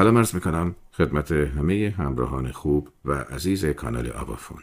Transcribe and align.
سلام 0.00 0.16
ارز 0.16 0.34
می‌کنم 0.34 0.74
خدمت 0.92 1.32
همه 1.32 1.94
همراهان 1.98 2.52
خوب 2.52 2.88
و 3.04 3.12
عزیز 3.12 3.66
کانال 3.66 4.10
آبافون 4.10 4.62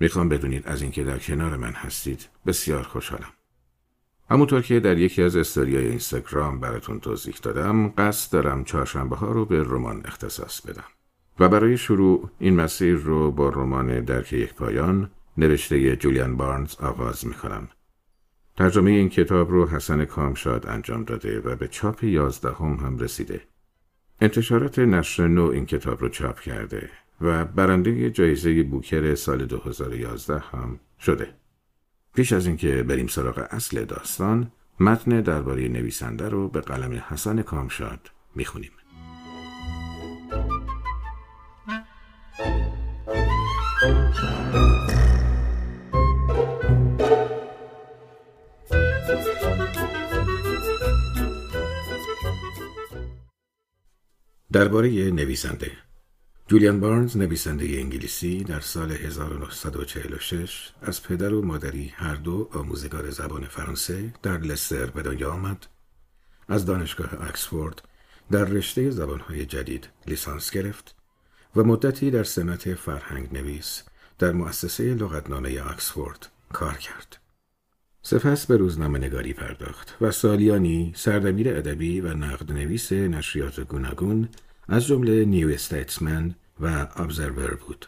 می‌خوام 0.00 0.28
بدونید 0.28 0.66
از 0.66 0.82
اینکه 0.82 1.04
در 1.04 1.18
کنار 1.18 1.56
من 1.56 1.72
هستید 1.72 2.28
بسیار 2.46 2.82
خوشحالم. 2.82 3.32
همونطور 4.30 4.62
که 4.62 4.80
در 4.80 4.98
یکی 4.98 5.22
از 5.22 5.36
استوریای 5.36 5.86
اینستاگرام 5.86 6.60
براتون 6.60 7.00
توضیح 7.00 7.34
دادم 7.42 7.88
قصد 7.88 8.32
دارم 8.32 8.64
چهارشنبه 8.64 9.16
ها 9.16 9.32
رو 9.32 9.44
به 9.44 9.62
رمان 9.62 10.02
اختصاص 10.04 10.60
بدم. 10.60 10.84
و 11.40 11.48
برای 11.48 11.76
شروع 11.76 12.30
این 12.38 12.56
مسیر 12.56 12.96
رو 12.96 13.30
با 13.30 13.48
رمان 13.48 14.04
درک 14.04 14.32
یک 14.32 14.54
پایان 14.54 15.10
نوشته 15.36 15.96
جولیان 15.96 16.36
بارنز 16.36 16.74
آغاز 16.74 17.26
می‌کنم. 17.26 17.68
ترجمه 18.56 18.90
این 18.90 19.08
کتاب 19.08 19.50
رو 19.50 19.68
حسن 19.68 20.04
کامشاد 20.04 20.66
انجام 20.66 21.04
داده 21.04 21.40
و 21.40 21.56
به 21.56 21.68
چاپ 21.68 22.04
یازدهم 22.04 22.74
هم 22.74 22.98
رسیده. 22.98 23.40
انتشارات 24.20 24.78
نشر 24.78 25.28
نو 25.28 25.44
این 25.46 25.66
کتاب 25.66 26.00
رو 26.00 26.08
چاپ 26.08 26.40
کرده 26.40 26.90
و 27.20 27.44
برنده 27.44 28.10
جایزه 28.10 28.62
بوکر 28.62 29.14
سال 29.14 29.46
2011 29.46 30.38
هم 30.38 30.80
شده. 31.00 31.34
پیش 32.14 32.32
از 32.32 32.46
اینکه 32.46 32.82
بریم 32.82 33.06
سراغ 33.06 33.46
اصل 33.50 33.84
داستان، 33.84 34.52
متن 34.80 35.20
درباره 35.20 35.68
نویسنده 35.68 36.28
رو 36.28 36.48
به 36.48 36.60
قلم 36.60 37.04
حسن 37.08 37.42
کامشاد 37.42 38.10
می‌خونیم. 38.34 38.70
درباره 54.52 54.88
نویسنده 55.10 55.72
جولیان 56.52 56.80
بارنز 56.80 57.16
نویسنده 57.16 57.64
انگلیسی 57.64 58.44
در 58.44 58.60
سال 58.60 58.92
1946 58.92 60.70
از 60.82 61.02
پدر 61.02 61.34
و 61.34 61.42
مادری 61.42 61.92
هر 61.96 62.14
دو 62.14 62.48
آموزگار 62.52 63.10
زبان 63.10 63.44
فرانسه 63.44 64.14
در 64.22 64.38
لستر 64.38 64.86
به 64.86 65.02
دنیا 65.02 65.30
آمد 65.30 65.66
از 66.48 66.66
دانشگاه 66.66 67.28
اکسفورد 67.28 67.82
در 68.30 68.44
رشته 68.44 68.90
زبانهای 68.90 69.46
جدید 69.46 69.88
لیسانس 70.06 70.50
گرفت 70.50 70.94
و 71.56 71.64
مدتی 71.64 72.10
در 72.10 72.24
سمت 72.24 72.74
فرهنگ 72.74 73.28
نویس 73.32 73.82
در 74.18 74.32
مؤسسه 74.32 74.94
لغتنامه 74.94 75.62
اکسفورد 75.70 76.28
کار 76.52 76.74
کرد. 76.74 77.16
سپس 78.02 78.46
به 78.46 78.56
روزنامه 78.56 78.98
نگاری 78.98 79.32
پرداخت 79.32 79.96
و 80.00 80.10
سالیانی 80.10 80.92
سردبیر 80.96 81.48
ادبی 81.48 82.00
و 82.00 82.14
نقد 82.14 82.52
نویس 82.52 82.92
نشریات 82.92 83.60
گوناگون 83.60 84.28
از 84.68 84.86
جمله 84.86 85.24
New 85.24 85.48
Statesman 85.48 86.34
و 86.60 86.86
Observer 86.96 87.54
بود. 87.54 87.86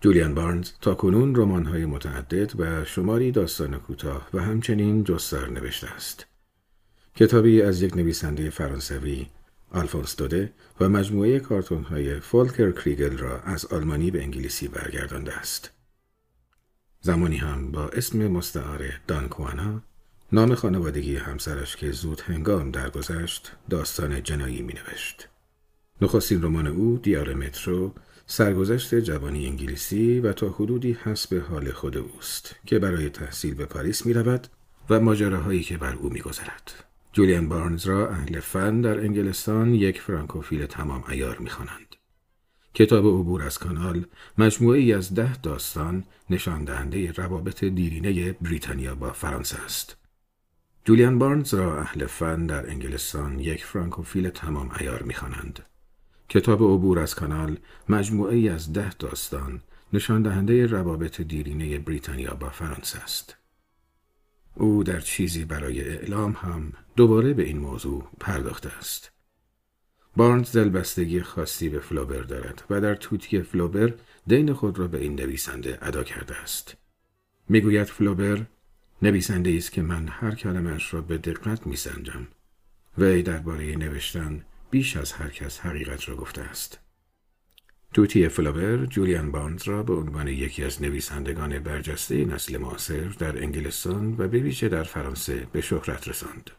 جولیان 0.00 0.34
بارنز 0.34 0.70
تا 0.80 0.94
کنون 0.94 1.36
رمان‌های 1.36 1.86
متعدد 1.86 2.60
و 2.60 2.84
شماری 2.84 3.32
داستان 3.32 3.78
کوتاه 3.78 4.28
و 4.34 4.42
همچنین 4.42 5.04
جستار 5.04 5.50
نوشته 5.50 5.86
است. 5.86 6.26
کتابی 7.14 7.62
از 7.62 7.82
یک 7.82 7.96
نویسنده 7.96 8.50
فرانسوی 8.50 9.26
آلفونس 9.70 10.16
دوده 10.16 10.52
و 10.80 10.88
مجموعه 10.88 11.40
کارتون‌های 11.40 12.20
فولکر 12.20 12.72
کریگل 12.72 13.18
را 13.18 13.40
از 13.40 13.64
آلمانی 13.64 14.10
به 14.10 14.22
انگلیسی 14.22 14.68
برگردانده 14.68 15.32
است. 15.32 15.70
زمانی 17.00 17.36
هم 17.36 17.70
با 17.70 17.88
اسم 17.88 18.26
مستعار 18.26 18.80
دن 19.06 19.31
کاوانا 19.31 19.82
نام 20.32 20.54
خانوادگی 20.54 21.16
همسرش 21.16 21.76
که 21.76 21.92
زود 21.92 22.20
هنگام 22.20 22.70
درگذشت 22.70 23.52
داستان 23.70 24.22
جنایی 24.22 24.62
می 24.62 24.72
نوشت. 24.72 25.28
نخستین 26.00 26.42
رمان 26.42 26.66
او 26.66 26.98
دیار 27.02 27.34
مترو 27.34 27.92
سرگذشت 28.26 28.94
جوانی 28.94 29.46
انگلیسی 29.46 30.20
و 30.20 30.32
تا 30.32 30.48
حدودی 30.48 30.98
حسب 31.02 31.42
حال 31.42 31.72
خود 31.72 31.96
اوست 31.96 32.56
که 32.66 32.78
برای 32.78 33.08
تحصیل 33.08 33.54
به 33.54 33.66
پاریس 33.66 34.06
می 34.06 34.12
رود 34.12 34.48
و 34.90 35.00
ماجراهایی 35.00 35.62
که 35.62 35.76
بر 35.76 35.94
او 35.94 36.10
می 36.10 36.20
گذرد. 36.20 36.84
جولیان 37.12 37.48
بارنز 37.48 37.86
را 37.86 38.10
اهل 38.10 38.40
فن 38.40 38.80
در 38.80 39.00
انگلستان 39.00 39.74
یک 39.74 40.00
فرانکوفیل 40.00 40.66
تمام 40.66 41.04
ایار 41.08 41.38
می 41.38 41.50
خوانند. 41.50 41.96
کتاب 42.74 43.06
عبور 43.06 43.42
از 43.42 43.58
کانال 43.58 44.04
مجموعه 44.38 44.78
ای 44.78 44.92
از 44.92 45.14
ده 45.14 45.36
داستان 45.36 46.04
نشان 46.30 46.64
دهنده 46.64 47.12
روابط 47.12 47.64
دیرینه 47.64 48.32
بریتانیا 48.32 48.94
با 48.94 49.12
فرانسه 49.12 49.64
است. 49.64 49.96
جولیان 50.84 51.18
بارنز 51.18 51.54
را 51.54 51.80
اهل 51.80 52.06
فن 52.06 52.46
در 52.46 52.70
انگلستان 52.70 53.38
یک 53.38 53.64
فرانکوفیل 53.64 54.30
تمام 54.30 54.70
ایار 54.80 55.02
می 55.02 55.14
خوانند. 55.14 55.62
کتاب 56.28 56.62
عبور 56.62 56.98
از 56.98 57.14
کانال 57.14 57.58
مجموعه 57.88 58.36
ای 58.36 58.48
از 58.48 58.72
ده 58.72 58.90
داستان 58.94 59.60
نشان 59.92 60.22
دهنده 60.22 60.66
روابط 60.66 61.20
دیرینه 61.20 61.78
بریتانیا 61.78 62.34
با 62.34 62.48
فرانسه 62.48 62.98
است. 62.98 63.36
او 64.54 64.84
در 64.84 65.00
چیزی 65.00 65.44
برای 65.44 65.80
اعلام 65.80 66.32
هم 66.32 66.72
دوباره 66.96 67.32
به 67.32 67.42
این 67.42 67.58
موضوع 67.58 68.08
پرداخته 68.20 68.68
است. 68.78 69.10
بارنز 70.16 70.52
دلبستگی 70.52 71.22
خاصی 71.22 71.68
به 71.68 71.80
فلوبر 71.80 72.22
دارد 72.22 72.64
و 72.70 72.80
در 72.80 72.94
توتی 72.94 73.42
فلوبر 73.42 73.94
دین 74.26 74.52
خود 74.52 74.78
را 74.78 74.88
به 74.88 74.98
این 74.98 75.20
نویسنده 75.20 75.78
ادا 75.82 76.04
کرده 76.04 76.36
است. 76.36 76.76
می‌گوید 77.48 77.86
فلوبر 77.86 78.46
نویسنده 79.02 79.54
است 79.56 79.72
که 79.72 79.82
من 79.82 80.08
هر 80.08 80.34
کلمش 80.34 80.94
را 80.94 81.00
به 81.00 81.18
دقت 81.18 81.66
میسنجم. 81.66 82.26
وی 82.98 83.22
درباره 83.22 83.76
نوشتن 83.76 84.44
بیش 84.76 84.96
از 84.96 85.12
هر 85.12 85.28
کس 85.28 85.60
حقیقت 85.60 86.08
را 86.08 86.16
گفته 86.16 86.42
است. 86.42 86.78
توتی 87.94 88.28
فلاور 88.28 88.86
جولیان 88.86 89.30
بارنز 89.30 89.62
را 89.68 89.82
به 89.82 89.94
عنوان 89.94 90.28
یکی 90.28 90.64
از 90.64 90.82
نویسندگان 90.82 91.58
برجسته 91.58 92.24
نسل 92.24 92.56
معاصر 92.56 93.08
در 93.18 93.42
انگلستان 93.42 94.14
و 94.18 94.28
به 94.28 94.38
ویژه 94.38 94.68
در 94.68 94.82
فرانسه 94.82 95.46
به 95.52 95.60
شهرت 95.60 96.08
رساند. 96.08 96.50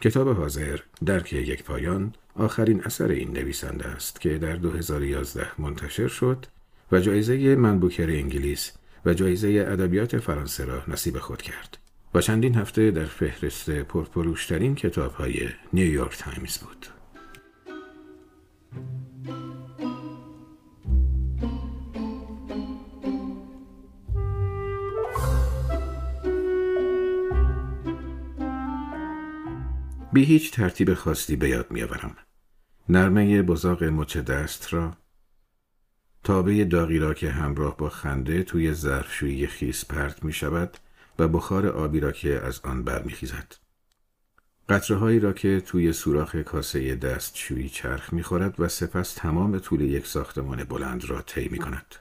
کتاب 0.00 0.36
حاضر 0.36 0.80
درک 1.04 1.32
یک 1.32 1.64
پایان 1.64 2.14
آخرین 2.34 2.84
اثر 2.84 3.08
این 3.08 3.32
نویسنده 3.32 3.86
است 3.86 4.20
که 4.20 4.38
در 4.38 4.56
2011 4.56 5.46
منتشر 5.58 6.08
شد 6.08 6.46
و 6.92 7.00
جایزه 7.00 7.56
منبوکر 7.56 8.10
انگلیس 8.10 8.72
و 9.04 9.14
جایزه 9.14 9.66
ادبیات 9.68 10.18
فرانسه 10.18 10.64
را 10.64 10.82
نصیب 10.88 11.18
خود 11.18 11.42
کرد 11.42 11.78
و 12.14 12.20
چندین 12.20 12.54
هفته 12.54 12.90
در 12.90 13.04
فهرست 13.04 13.70
پرفروشترین 13.70 14.74
کتاب 14.74 15.12
های 15.12 15.48
نیویورک 15.72 16.18
تایمز 16.18 16.58
بود. 16.58 16.99
بی 30.12 30.24
هیچ 30.24 30.52
ترتیب 30.52 30.94
خاصی 30.94 31.36
به 31.36 31.48
یاد 31.48 31.70
میآورم. 31.70 32.16
نرمه 32.88 33.42
براق 33.42 33.84
مچ 33.84 34.16
دست 34.16 34.74
را 34.74 34.96
تابه 36.24 36.64
داغی 36.64 36.98
را 36.98 37.14
که 37.14 37.30
همراه 37.30 37.76
با 37.76 37.88
خنده 37.88 38.42
توی 38.42 38.74
ظرفشویی 38.74 39.46
خیس 39.46 39.84
پرت 39.84 40.24
می 40.24 40.32
شود 40.32 40.78
و 41.18 41.28
بخار 41.28 41.66
آبی 41.66 42.00
را 42.00 42.12
که 42.12 42.40
از 42.40 42.60
آن 42.64 42.82
برمیخیزد. 42.82 43.54
قطره 44.68 44.96
هایی 44.96 45.20
را 45.20 45.32
که 45.32 45.60
توی 45.60 45.92
سوراخ 45.92 46.36
کاسه 46.36 46.94
دستشویی 46.94 47.68
چرخ 47.68 48.12
می‌خورد 48.12 48.60
و 48.60 48.68
سپس 48.68 49.14
تمام 49.14 49.58
طول 49.58 49.80
یک 49.80 50.06
ساختمان 50.06 50.64
بلند 50.64 51.04
را 51.04 51.22
طی 51.22 51.48
می 51.48 51.58
کند. 51.58 51.94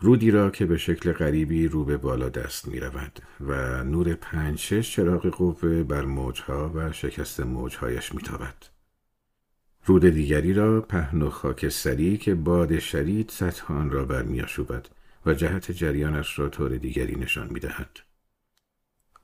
رودی 0.00 0.30
را 0.30 0.50
که 0.50 0.66
به 0.66 0.78
شکل 0.78 1.12
غریبی 1.12 1.68
رو 1.68 1.84
به 1.84 1.96
بالا 1.96 2.28
دست 2.28 2.68
می 2.68 2.80
رود 2.80 3.18
و 3.40 3.84
نور 3.84 4.14
پنج 4.14 4.58
شش 4.58 4.92
چراغ 4.92 5.26
قوه 5.26 5.82
بر 5.82 6.04
موجها 6.04 6.72
و 6.74 6.92
شکست 6.92 7.40
موجهایش 7.40 8.14
می 8.14 8.22
تابد. 8.22 8.54
رود 9.84 10.06
دیگری 10.06 10.52
را 10.52 10.80
پهن 10.80 11.22
و 11.22 11.30
خاکستری 11.30 12.16
که 12.16 12.34
باد 12.34 12.78
شدید 12.78 13.30
سطح 13.30 13.72
آن 13.72 13.90
را 13.90 14.04
برمیآشوبد 14.04 14.88
و 15.26 15.34
جهت 15.34 15.72
جریانش 15.72 16.38
را 16.38 16.48
طور 16.48 16.76
دیگری 16.76 17.16
نشان 17.16 17.48
می 17.50 17.60
دهد. 17.60 17.90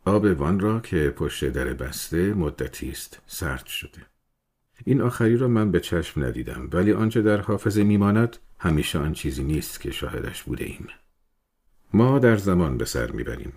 آب 0.05 0.25
وان 0.25 0.61
را 0.61 0.81
که 0.81 1.11
پشت 1.11 1.45
در 1.45 1.65
بسته 1.65 2.35
مدتی 2.35 2.91
است 2.91 3.21
سرد 3.27 3.67
شده. 3.67 4.03
این 4.85 5.01
آخری 5.01 5.37
را 5.37 5.49
من 5.49 5.71
به 5.71 5.81
چشم 5.81 6.25
ندیدم 6.25 6.69
ولی 6.73 6.93
آنچه 6.93 7.23
در 7.23 7.41
حافظه 7.41 7.85
میماند 7.85 8.37
همیشه 8.65 8.99
آن 8.99 9.13
چیزی 9.13 9.45
نیست 9.45 9.81
که 9.81 9.91
شاهدش 9.91 10.43
بوده 10.43 10.65
ایم. 10.65 10.87
ما 11.93 12.19
در 12.19 12.37
زمان 12.37 12.79
به 12.79 12.85
سر 12.85 13.11
می‌بریم. 13.11 13.53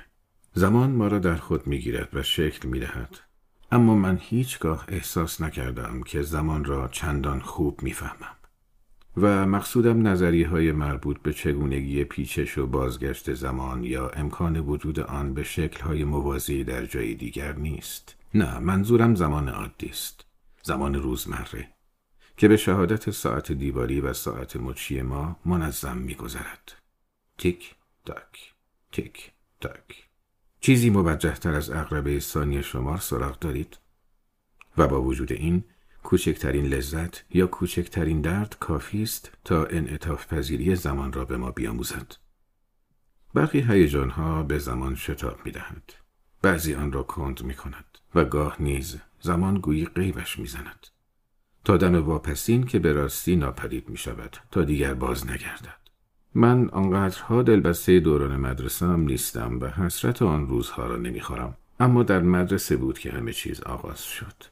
زمان 0.53 0.91
ما 0.91 1.07
را 1.07 1.19
در 1.19 1.35
خود 1.35 1.67
می‌گیرد 1.67 2.09
و 2.13 2.23
شکل 2.23 2.67
می‌دهد. 2.67 3.19
اما 3.71 3.95
من 3.95 4.17
هیچگاه 4.21 4.85
احساس 4.87 5.41
نکردم 5.41 6.03
که 6.03 6.21
زمان 6.21 6.65
را 6.65 6.87
چندان 6.87 7.39
خوب 7.39 7.81
می‌فهمم. 7.81 8.35
و 9.17 9.45
مقصودم 9.45 10.07
نظری 10.07 10.43
های 10.43 10.71
مربوط 10.71 11.21
به 11.21 11.33
چگونگی 11.33 12.03
پیچش 12.03 12.57
و 12.57 12.67
بازگشت 12.67 13.33
زمان 13.33 13.83
یا 13.83 14.09
امکان 14.09 14.59
وجود 14.59 14.99
آن 14.99 15.33
به 15.33 15.43
شکل 15.43 15.83
های 15.83 16.03
موازی 16.03 16.63
در 16.63 16.85
جای 16.85 17.15
دیگر 17.15 17.53
نیست. 17.53 18.15
نه 18.33 18.59
منظورم 18.59 19.15
زمان 19.15 19.49
عادی 19.49 19.89
است. 19.89 20.25
زمان 20.63 20.95
روزمره. 20.95 21.76
که 22.37 22.47
به 22.47 22.57
شهادت 22.57 23.11
ساعت 23.11 23.51
دیواری 23.51 24.01
و 24.01 24.13
ساعت 24.13 24.55
مچی 24.55 25.01
ما 25.01 25.39
منظم 25.45 25.97
میگذرد 25.97 26.73
تیک 27.37 27.75
تاک 28.05 28.53
تیک 28.91 29.31
تاک 29.61 30.07
چیزی 30.59 30.89
موجه 30.89 31.33
تر 31.33 31.53
از 31.53 31.69
اقربه 31.69 32.19
ثانیه 32.19 32.61
شمار 32.61 32.97
سراغ 32.97 33.39
دارید 33.39 33.77
و 34.77 34.87
با 34.87 35.01
وجود 35.01 35.31
این 35.31 35.63
کوچکترین 36.03 36.65
لذت 36.65 37.23
یا 37.29 37.47
کوچکترین 37.47 38.21
درد 38.21 38.57
کافی 38.59 39.03
است 39.03 39.31
تا 39.43 39.65
انعطاف 39.65 40.33
پذیری 40.33 40.75
زمان 40.75 41.13
را 41.13 41.25
به 41.25 41.37
ما 41.37 41.51
بیاموزد. 41.51 42.15
برخی 43.33 43.61
هیجانها 43.61 44.43
به 44.43 44.59
زمان 44.59 44.95
شتاب 44.95 45.45
می 45.45 45.51
دهند. 45.51 45.93
بعضی 46.41 46.75
آن 46.75 46.91
را 46.91 47.03
کند 47.03 47.43
می 47.43 47.53
کند 47.53 47.97
و 48.15 48.25
گاه 48.25 48.61
نیز 48.61 48.97
زمان 49.19 49.59
گویی 49.59 49.85
قیبش 49.85 50.39
می 50.39 50.47
زند. 50.47 50.87
تا 51.67 51.77
دم 51.77 51.95
واپسین 51.95 52.63
که 52.63 52.79
به 52.79 52.93
راستی 52.93 53.35
ناپدید 53.35 53.89
می 53.89 53.97
شود 53.97 54.37
تا 54.51 54.63
دیگر 54.63 54.93
باز 54.93 55.27
نگردد. 55.27 55.77
من 56.35 56.69
آنقدرها 56.69 57.43
دلبسته 57.43 57.99
دوران 57.99 58.35
مدرسه 58.37 58.95
نیستم 58.95 59.59
و 59.61 59.67
حسرت 59.69 60.21
آن 60.21 60.47
روزها 60.47 60.85
را 60.85 60.97
نمی‌خورم 60.97 61.57
اما 61.79 62.03
در 62.03 62.21
مدرسه 62.21 62.77
بود 62.77 62.99
که 62.99 63.11
همه 63.11 63.33
چیز 63.33 63.61
آغاز 63.61 64.03
شد 64.03 64.43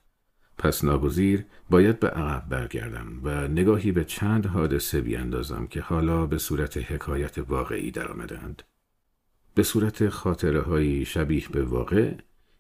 پس 0.57 0.83
ناگزیر 0.83 1.45
باید 1.69 1.99
به 1.99 2.09
عقب 2.09 2.49
برگردم 2.49 3.19
و 3.23 3.47
نگاهی 3.47 3.91
به 3.91 4.03
چند 4.03 4.45
حادثه 4.45 5.01
بیاندازم 5.01 5.67
که 5.67 5.81
حالا 5.81 6.25
به 6.25 6.37
صورت 6.37 6.91
حکایت 6.91 7.37
واقعی 7.37 7.91
درآمدند. 7.91 8.63
به 9.53 9.63
صورت 9.63 10.09
خاطره 10.09 11.03
شبیه 11.03 11.49
به 11.51 11.63
واقع 11.63 12.13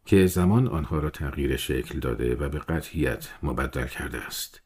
که 0.05 0.25
زمان 0.25 0.67
آنها 0.67 0.99
را 0.99 1.09
تغییر 1.09 1.57
شکل 1.57 1.99
داده 1.99 2.35
و 2.35 2.49
به 2.49 2.59
قطعیت 2.59 3.29
مبدل 3.43 3.87
کرده 3.87 4.17
است. 4.17 4.61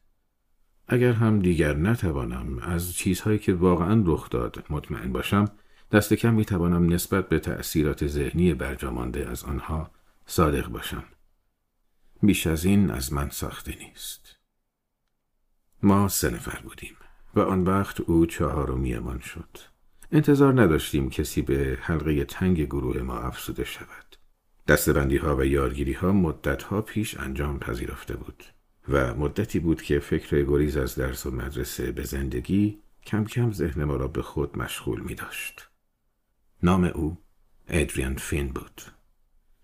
اگر 0.88 1.12
هم 1.12 1.38
دیگر 1.38 1.74
نتوانم 1.74 2.58
از 2.58 2.94
چیزهایی 2.94 3.38
که 3.38 3.54
واقعا 3.54 4.02
رخ 4.06 4.30
داد 4.30 4.64
مطمئن 4.70 5.12
باشم 5.12 5.44
دست 5.92 6.14
کم 6.14 6.34
می 6.34 6.44
توانم 6.44 6.92
نسبت 6.92 7.28
به 7.28 7.38
تأثیرات 7.38 8.06
ذهنی 8.06 8.54
برجامانده 8.54 9.28
از 9.28 9.44
آنها 9.44 9.90
صادق 10.26 10.68
باشم. 10.68 11.04
بیش 12.22 12.46
از 12.46 12.64
این 12.64 12.90
از 12.90 13.12
من 13.12 13.30
ساخته 13.30 13.76
نیست. 13.78 14.36
ما 15.82 16.08
سه 16.08 16.30
نفر 16.30 16.60
بودیم 16.60 16.96
و 17.34 17.40
آن 17.40 17.64
وقت 17.64 18.00
او 18.00 18.26
چهارمیمان 18.26 19.18
شد. 19.18 19.58
انتظار 20.12 20.62
نداشتیم 20.62 21.10
کسی 21.10 21.42
به 21.42 21.78
حلقه 21.80 22.24
تنگ 22.24 22.64
گروه 22.64 23.02
ما 23.02 23.18
افسوده 23.18 23.64
شود. 23.64 24.19
دستبندی 24.68 25.16
ها 25.16 25.36
و 25.36 25.44
یادگیری 25.44 25.92
ها 25.92 26.12
مدت 26.12 26.62
ها 26.62 26.82
پیش 26.82 27.20
انجام 27.20 27.58
پذیرفته 27.58 28.16
بود 28.16 28.44
و 28.88 29.14
مدتی 29.14 29.58
بود 29.58 29.82
که 29.82 29.98
فکر 29.98 30.42
گریز 30.42 30.76
از 30.76 30.94
درس 30.94 31.26
و 31.26 31.30
مدرسه 31.30 31.92
به 31.92 32.02
زندگی 32.02 32.78
کم 33.06 33.24
کم 33.24 33.52
ذهن 33.52 33.84
ما 33.84 33.96
را 33.96 34.08
به 34.08 34.22
خود 34.22 34.58
مشغول 34.58 35.00
می 35.00 35.14
داشت. 35.14 35.68
نام 36.62 36.84
او 36.84 37.18
ادریان 37.68 38.16
فین 38.16 38.48
بود. 38.48 38.82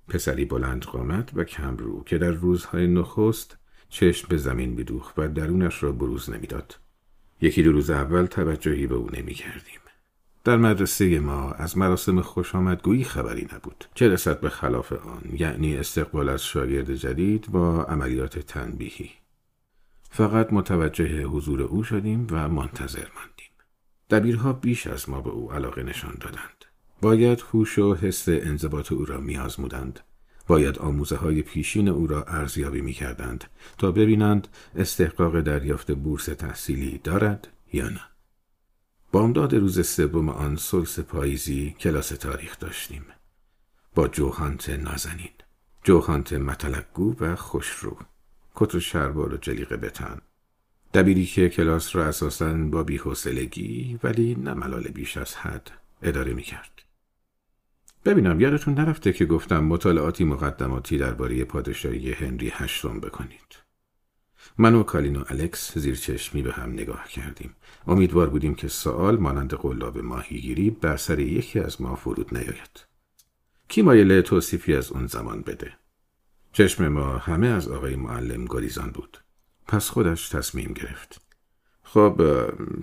پسری 0.09 0.45
بلند 0.45 0.85
قامت 0.85 1.31
و 1.35 1.45
کمرو 1.45 2.05
که 2.05 2.19
در 2.19 2.31
روزهای 2.31 2.87
نخست 2.87 3.57
چشم 3.89 4.29
به 4.29 4.37
زمین 4.37 4.71
میدوخت 4.71 5.19
و 5.19 5.29
درونش 5.29 5.83
را 5.83 5.93
بروز 5.93 6.31
نمی‌داد. 6.31 6.79
یکی 7.41 7.63
دو 7.63 7.73
روز 7.73 7.91
اول 7.91 8.27
توجهی 8.27 8.87
به 8.87 8.95
او 8.95 9.11
نمی 9.11 9.35
کردیم. 9.35 9.81
در 10.47 10.57
مدرسه 10.57 11.19
ما 11.19 11.51
از 11.51 11.79
مراسم 11.79 12.21
خوش 12.21 12.55
آمدگویی 12.55 13.05
خبری 13.05 13.49
نبود. 13.55 13.85
چه 13.95 14.09
رسد 14.09 14.41
به 14.41 14.49
خلاف 14.49 14.93
آن؟ 14.93 15.23
یعنی 15.33 15.77
استقبال 15.77 16.29
از 16.29 16.45
شاگرد 16.45 16.95
جدید 16.95 17.47
با 17.51 17.85
عملیات 17.85 18.39
تنبیهی. 18.39 19.11
فقط 20.11 20.53
متوجه 20.53 21.25
حضور 21.25 21.63
او 21.63 21.85
شدیم 21.85 22.27
و 22.31 22.49
منتظر 22.49 23.07
ماندیم. 23.17 23.51
دبیرها 24.11 24.53
بیش 24.53 24.87
از 24.87 25.09
ما 25.11 25.21
به 25.21 25.31
او 25.31 25.53
علاقه 25.53 25.83
نشان 25.83 26.15
دادند. 26.21 26.65
باید 27.03 27.45
هوش 27.53 27.79
و 27.79 27.95
حس 27.95 28.29
انضباط 28.29 28.93
او 28.93 29.05
را 29.05 29.21
میآزمودند 29.21 30.01
باید 30.47 30.79
آموزه 30.79 31.17
های 31.17 31.43
پیشین 31.43 31.89
او 31.89 32.07
را 32.07 32.23
ارزیابی 32.23 32.81
می 32.81 32.93
کردند 32.93 33.45
تا 33.79 33.93
ببینند 33.93 34.49
استحقاق 34.77 35.41
دریافت 35.41 35.93
بورس 35.93 36.25
تحصیلی 36.25 37.01
دارد 37.05 37.49
یا 37.73 37.89
نه. 37.89 38.16
بامداد 39.17 39.55
روز 39.55 39.87
سوم 39.87 40.29
آن 40.29 40.57
سلس 40.57 41.01
پاییزی 41.01 41.77
کلاس 41.81 42.09
تاریخ 42.09 42.59
داشتیم. 42.59 43.05
با 43.95 44.09
جوهانت 44.09 44.71
نازنین. 44.71 45.31
جوهانت 45.85 46.33
متلقگو 46.33 47.17
و 47.21 47.37
خوشرو. 47.37 47.97
کت 48.55 48.75
و 48.75 48.81
شربار 48.81 49.35
و 49.35 49.37
جلیقه 49.37 49.77
بتن. 49.77 50.19
دبیری 50.95 51.27
که 51.27 51.49
کلاس 51.49 51.97
را 51.97 52.05
اساساً 52.05 52.55
با 52.55 52.83
بیحوصلگی 52.83 53.99
ولی 54.03 54.35
نه 54.35 54.55
ملال 54.55 54.83
بیش 54.83 55.17
از 55.17 55.37
حد 55.37 55.71
اداره 56.03 56.35
می 56.35 56.43
کرد. 56.43 56.83
ببینم 58.05 58.41
یادتون 58.41 58.75
نرفته 58.75 59.13
که 59.13 59.25
گفتم 59.25 59.65
مطالعاتی 59.65 60.25
مقدماتی 60.25 60.99
درباره 60.99 61.45
پادشاهی 61.45 62.13
هنری 62.13 62.49
هشتم 62.55 63.01
بکنید. 63.01 63.66
من 64.59 64.75
و 64.75 64.85
الکس 65.29 65.79
زیر 65.79 65.97
چشمی 65.97 66.43
به 66.43 66.53
هم 66.53 66.73
نگاه 66.73 67.09
کردیم. 67.09 67.55
امیدوار 67.87 68.31
بودیم 68.31 68.55
که 68.55 68.69
سوال 68.69 69.17
مانند 69.17 69.55
قلاب 69.55 69.99
ماهیگیری 69.99 70.71
بر 70.71 70.97
سر 70.97 71.19
یکی 71.19 71.61
از 71.61 71.83
ما 71.83 71.95
فرود 71.95 72.39
نیاید. 72.39 72.87
کی 73.69 73.83
مایل 73.83 74.21
توصیفی 74.21 74.75
از 74.75 74.93
اون 74.93 75.07
زمان 75.07 75.41
بده؟ 75.41 75.73
چشم 76.53 76.89
ما 76.89 77.19
همه 77.19 77.47
از 77.47 77.69
آقای 77.69 77.97
معلم 77.97 78.45
گریزان 78.45 78.91
بود. 78.91 79.19
پس 79.69 79.89
خودش 79.89 80.29
تصمیم 80.29 80.73
گرفت. 80.73 81.21
خب 81.83 82.23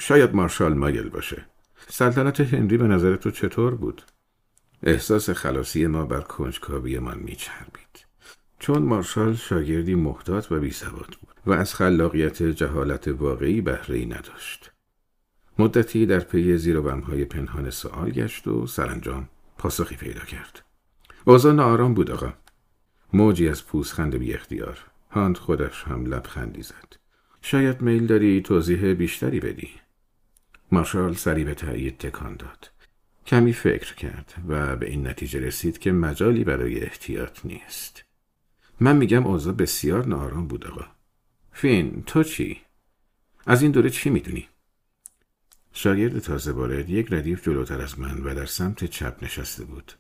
شاید 0.02 0.36
مارشال 0.36 0.74
مایل 0.74 1.10
باشه. 1.10 1.46
سلطنت 1.88 2.40
هنری 2.40 2.78
به 2.78 2.88
نظر 2.88 3.16
تو 3.16 3.32
چطور 3.32 3.76
بود؟ 3.76 4.02
احساس 4.84 5.30
خلاصی 5.30 5.88
ما 5.88 6.06
بر 6.06 6.22
کنجکاوی 6.22 7.00
من 7.00 7.20
میچربید 7.20 7.83
چون 8.64 8.84
مارشال 8.84 9.36
شاگردی 9.36 9.96
محتاط 9.96 10.52
و 10.52 10.60
بیسواد 10.60 11.18
بود 11.22 11.36
و 11.46 11.52
از 11.52 11.76
خلاقیت 11.76 12.44
جهالت 12.44 13.08
واقعی 13.08 13.62
بهره 13.62 14.06
نداشت. 14.06 14.72
مدتی 15.60 16.06
در 16.06 16.20
پی 16.20 16.58
زیر 16.58 16.78
و 16.78 16.84
بمهای 16.84 17.26
پنهان 17.26 17.70
سوال 17.70 18.10
گشت 18.10 18.48
و 18.48 18.68
سرانجام 18.68 19.30
پاسخی 19.58 19.96
پیدا 19.96 20.20
کرد. 20.20 20.64
اوضاع 21.26 21.60
آرام 21.60 21.94
بود 21.94 22.12
آقا. 22.12 22.34
موجی 23.14 23.50
از 23.50 23.66
پوزخند 23.66 24.16
بی 24.16 24.34
اختیار. 24.34 24.80
هاند 25.12 25.38
خودش 25.38 25.84
هم 25.84 26.06
لبخندی 26.06 26.62
زد. 26.62 26.96
شاید 27.42 27.82
میل 27.82 28.08
داری 28.08 28.42
توضیح 28.42 28.94
بیشتری 28.94 29.40
بدی؟ 29.40 29.70
مارشال 30.72 31.14
سری 31.14 31.44
به 31.44 31.54
تایید 31.54 31.98
تکان 31.98 32.36
داد. 32.36 32.72
کمی 33.28 33.54
فکر 33.54 33.96
کرد 33.96 34.34
و 34.48 34.76
به 34.76 34.90
این 34.90 35.08
نتیجه 35.08 35.40
رسید 35.40 35.78
که 35.78 35.92
مجالی 35.92 36.44
برای 36.44 36.82
احتیاط 36.82 37.46
نیست. 37.46 38.03
من 38.84 38.96
میگم 38.96 39.28
اوضاع 39.28 39.54
بسیار 39.54 40.06
نارام 40.06 40.48
بود 40.48 40.68
آقا. 40.68 40.86
فین 41.52 42.04
تو 42.06 42.24
چی؟ 42.24 42.62
از 43.46 43.62
این 43.62 43.72
دوره 43.72 43.90
چی 43.90 44.10
می‌دونی؟ 44.10 44.48
شاگرد 45.74 46.20
تازه 46.20 46.52
وارد 46.52 46.90
یک 46.90 47.14
ردیف 47.14 47.44
جلوتر 47.44 47.82
از 47.82 48.00
من 48.00 48.24
و 48.24 48.36
در 48.36 48.46
سمت 48.46 48.86
چپ 48.86 49.24
نشسته 49.24 49.66
بود. 49.66 49.94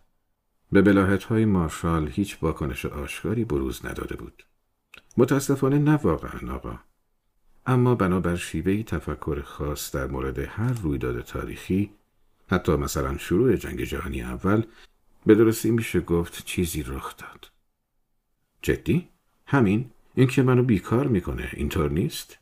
به 0.71 0.81
بلاحت 0.81 1.23
های 1.23 1.45
مارشال 1.45 2.07
هیچ 2.07 2.37
واکنش 2.41 2.85
آشکاری 2.85 3.45
بروز 3.45 3.85
نداده 3.85 4.15
بود. 4.15 4.43
متاسفانه 5.17 5.77
نه 5.79 5.95
واقعا 5.95 6.53
آقا. 6.55 6.79
اما 7.65 7.95
بنابر 7.95 8.35
شیوهی 8.35 8.83
تفکر 8.83 9.41
خاص 9.41 9.95
در 9.95 10.07
مورد 10.07 10.39
هر 10.39 10.73
رویداد 10.73 11.21
تاریخی 11.21 11.91
حتی 12.47 12.75
مثلا 12.75 13.17
شروع 13.17 13.55
جنگ 13.55 13.83
جهانی 13.83 14.21
اول 14.21 14.63
به 15.25 15.35
درستی 15.35 15.71
میشه 15.71 15.99
گفت 15.99 16.45
چیزی 16.45 16.83
رخ 16.83 17.17
داد. 17.17 17.53
جدی؟ 18.63 19.09
همین؟ 19.47 19.89
این 20.15 20.27
که 20.27 20.43
منو 20.43 20.63
بیکار 20.63 21.07
می‌کنه 21.07 21.49
اینطور 21.53 21.91
نیست؟ 21.91 22.37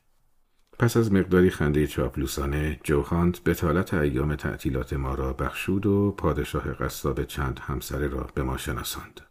پس 0.79 0.97
از 0.97 1.11
مقداری 1.11 1.49
خنده 1.49 1.87
چاپلوسانه 1.87 2.79
جوهانت 2.83 3.43
بتالت 3.43 3.93
ایام 3.93 4.35
تعطیلات 4.35 4.93
ما 4.93 5.15
را 5.15 5.33
بخشود 5.33 5.85
و 5.85 6.15
پادشاه 6.17 6.73
قصاب 6.73 7.23
چند 7.23 7.59
همسره 7.59 8.07
را 8.07 8.29
به 8.35 8.43
ما 8.43 8.57
شناساند. 8.57 9.21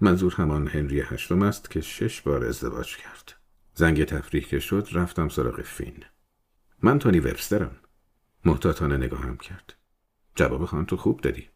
منظور 0.00 0.34
همان 0.34 0.68
هنری 0.68 1.00
هشتم 1.00 1.42
است 1.42 1.70
که 1.70 1.80
شش 1.80 2.20
بار 2.20 2.44
ازدواج 2.44 2.96
کرد. 2.96 3.32
زنگ 3.74 4.04
تفریح 4.04 4.42
که 4.42 4.58
شد 4.58 4.88
رفتم 4.92 5.28
سراغ 5.28 5.60
فین. 5.60 6.04
من 6.82 6.98
تونی 6.98 7.20
وبسترم. 7.20 7.76
محتاطانه 8.44 8.96
نگاهم 8.96 9.36
کرد. 9.36 9.74
جواب 10.34 10.64
خان 10.64 10.86
تو 10.86 10.96
خوب 10.96 11.20
دادی 11.20 11.48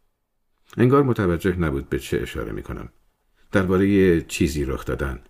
انگار 0.76 1.02
متوجه 1.02 1.56
نبود 1.56 1.88
به 1.88 1.98
چه 1.98 2.20
اشاره 2.22 2.52
می 2.52 2.62
کنم. 2.62 2.88
درباره 3.52 4.20
چیزی 4.20 4.64
رخ 4.64 4.84
دادن. 4.84 5.20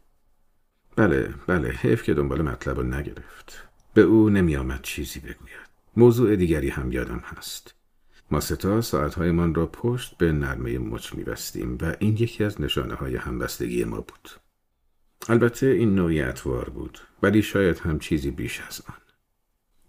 بله 0.97 1.35
بله 1.47 1.69
حیف 1.69 2.03
که 2.03 2.15
دنبال 2.15 2.43
مطلب 2.43 2.81
نگرفت. 2.81 3.69
به 3.95 4.01
او 4.01 4.31
نمی 4.31 4.57
آمد 4.57 4.81
چیزی 4.83 5.21
بگوید. 5.21 5.69
موضوع 5.97 6.37
دیگری 6.37 6.69
هم 6.69 6.93
یادم 6.93 7.23
هست. 7.25 7.75
ما 8.31 8.41
ستا 8.41 8.81
ساعتهایمان 8.81 9.55
را 9.55 9.67
پشت 9.67 10.19
به 10.19 10.33
نرمه 10.33 10.79
مچ 10.79 11.15
می 11.15 11.25
بستیم 11.25 11.79
و 11.83 11.95
این 11.99 12.17
یکی 12.17 12.45
از 12.45 12.61
نشانه 12.61 12.95
های 12.95 13.17
همبستگی 13.17 13.85
ما 13.85 14.01
بود. 14.01 14.31
البته 15.29 15.67
این 15.67 15.95
نوعی 15.95 16.23
اتوار 16.23 16.71
بود 16.71 16.99
ولی 17.23 17.43
شاید 17.43 17.79
هم 17.79 17.99
چیزی 17.99 18.31
بیش 18.31 18.61
از 18.69 18.83
آن. 18.89 18.97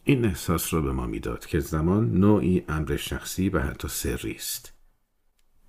این 0.04 0.26
احساس 0.26 0.74
را 0.74 0.82
به 0.82 0.92
ما 0.92 1.08
می‌داد 1.08 1.46
که 1.46 1.60
زمان 1.60 2.12
نوعی 2.14 2.64
امر 2.68 2.96
شخصی 2.96 3.50
و 3.50 3.60
حتی 3.60 3.88
سری 3.88 4.32
است. 4.32 4.74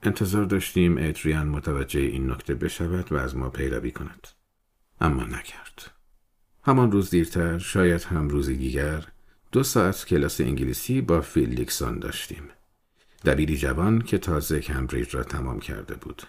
انتظار 0.02 0.44
داشتیم 0.44 0.98
ادریان 0.98 1.48
متوجه 1.48 2.00
این 2.00 2.30
نکته 2.30 2.54
بشود 2.54 3.12
و 3.12 3.16
از 3.16 3.36
ما 3.36 3.50
پیروی 3.50 3.90
کند. 3.90 4.28
اما 5.00 5.24
نکرد. 5.24 5.90
همان 6.62 6.92
روز 6.92 7.10
دیرتر 7.10 7.58
شاید 7.58 8.02
هم 8.02 8.28
روزی 8.28 8.56
دیگر 8.56 9.06
دو 9.52 9.62
ساعت 9.62 10.04
کلاس 10.06 10.40
انگلیسی 10.40 11.00
با 11.00 11.20
فیل 11.20 11.54
دیکسون 11.54 11.98
داشتیم. 11.98 12.42
دبیری 13.24 13.56
جوان 13.56 14.02
که 14.02 14.18
تازه 14.18 14.60
کمبریج 14.60 15.14
را 15.14 15.22
تمام 15.22 15.60
کرده 15.60 15.94
بود. 15.94 16.22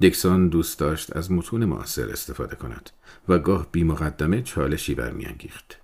دیکسون 0.00 0.48
دوست 0.48 0.78
داشت 0.78 1.16
از 1.16 1.32
متون 1.32 1.64
معاصر 1.64 2.10
استفاده 2.10 2.56
کند 2.56 2.90
و 3.28 3.38
گاه 3.38 3.72
بی 3.72 3.84
مقدمه 3.84 4.42
چالشی 4.42 4.94
برمیانگیخت. 4.94 5.80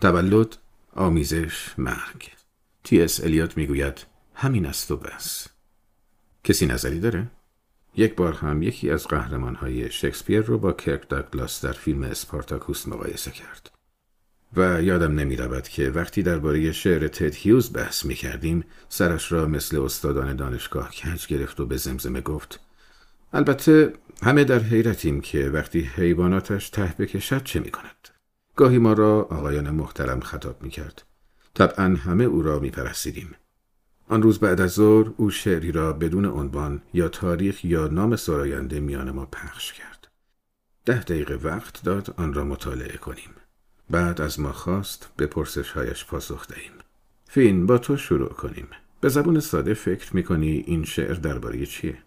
تولد، 0.00 0.56
آمیزش، 0.92 1.74
مرگ. 1.78 2.30
تی 2.84 3.02
اس 3.02 3.24
الیات 3.24 3.56
می‌گوید 3.56 4.06
همین 4.34 4.66
است 4.66 4.90
و 4.90 4.96
بس. 4.96 5.48
کسی 6.44 6.66
نظری 6.66 7.00
داره؟ 7.00 7.26
یک 7.96 8.14
بار 8.14 8.32
هم 8.32 8.62
یکی 8.62 8.90
از 8.90 9.06
قهرمانهای 9.06 9.90
شکسپیر 9.90 10.40
رو 10.40 10.58
با 10.58 10.72
کرک 10.72 11.08
داگلاس 11.08 11.64
در 11.64 11.72
فیلم 11.72 12.02
اسپارتاکوس 12.02 12.88
مقایسه 12.88 13.30
کرد. 13.30 13.70
و 14.56 14.82
یادم 14.82 15.18
نمی 15.18 15.36
رود 15.36 15.68
که 15.68 15.90
وقتی 15.90 16.22
درباره 16.22 16.72
شعر 16.72 17.08
تد 17.08 17.34
هیوز 17.34 17.72
بحث 17.72 18.04
می 18.04 18.14
کردیم 18.14 18.64
سرش 18.88 19.32
را 19.32 19.46
مثل 19.46 19.80
استادان 19.80 20.36
دانشگاه 20.36 20.90
کج 20.90 21.26
گرفت 21.26 21.60
و 21.60 21.66
به 21.66 21.76
زمزمه 21.76 22.20
گفت 22.20 22.60
البته 23.32 23.92
همه 24.22 24.44
در 24.44 24.58
حیرتیم 24.58 25.20
که 25.20 25.48
وقتی 25.48 25.80
حیواناتش 25.80 26.70
ته 26.70 26.94
بکشد 26.98 27.44
چه 27.44 27.60
می 27.60 27.70
کند 27.70 28.08
گاهی 28.56 28.78
ما 28.78 28.92
را 28.92 29.22
آقایان 29.22 29.70
محترم 29.70 30.20
خطاب 30.20 30.62
می 30.62 30.70
کرد 30.70 31.02
طبعا 31.54 31.84
همه 31.84 32.24
او 32.24 32.42
را 32.42 32.58
می 32.58 32.70
پرستیدیم 32.70 33.34
آن 34.10 34.22
روز 34.22 34.38
بعد 34.38 34.60
از 34.60 34.70
ظهر 34.70 35.10
او 35.16 35.30
شعری 35.30 35.72
را 35.72 35.92
بدون 35.92 36.24
عنوان 36.24 36.82
یا 36.94 37.08
تاریخ 37.08 37.64
یا 37.64 37.86
نام 37.86 38.16
سراینده 38.16 38.80
میان 38.80 39.10
ما 39.10 39.26
پخش 39.26 39.72
کرد. 39.72 40.08
ده 40.84 41.02
دقیقه 41.02 41.34
وقت 41.34 41.82
داد 41.82 42.14
آن 42.16 42.34
را 42.34 42.44
مطالعه 42.44 42.96
کنیم. 42.96 43.30
بعد 43.90 44.20
از 44.20 44.40
ما 44.40 44.52
خواست 44.52 45.08
به 45.16 45.26
پرسشهایش 45.26 46.04
پاسخ 46.04 46.46
دهیم. 46.46 46.72
فین 47.28 47.66
با 47.66 47.78
تو 47.78 47.96
شروع 47.96 48.28
کنیم. 48.28 48.68
به 49.00 49.08
زبون 49.08 49.40
ساده 49.40 49.74
فکر 49.74 50.16
می‌کنی 50.16 50.64
این 50.66 50.84
شعر 50.84 51.14
درباره 51.14 51.66
چیه؟ 51.66 51.98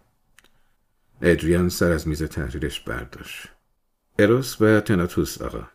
ادریان 1.22 1.68
سر 1.68 1.92
از 1.92 2.08
میز 2.08 2.22
تحریرش 2.22 2.80
برداشت. 2.80 3.48
اروس 4.18 4.62
و 4.62 4.80
تناتوس 4.80 5.42
آقا. 5.42 5.68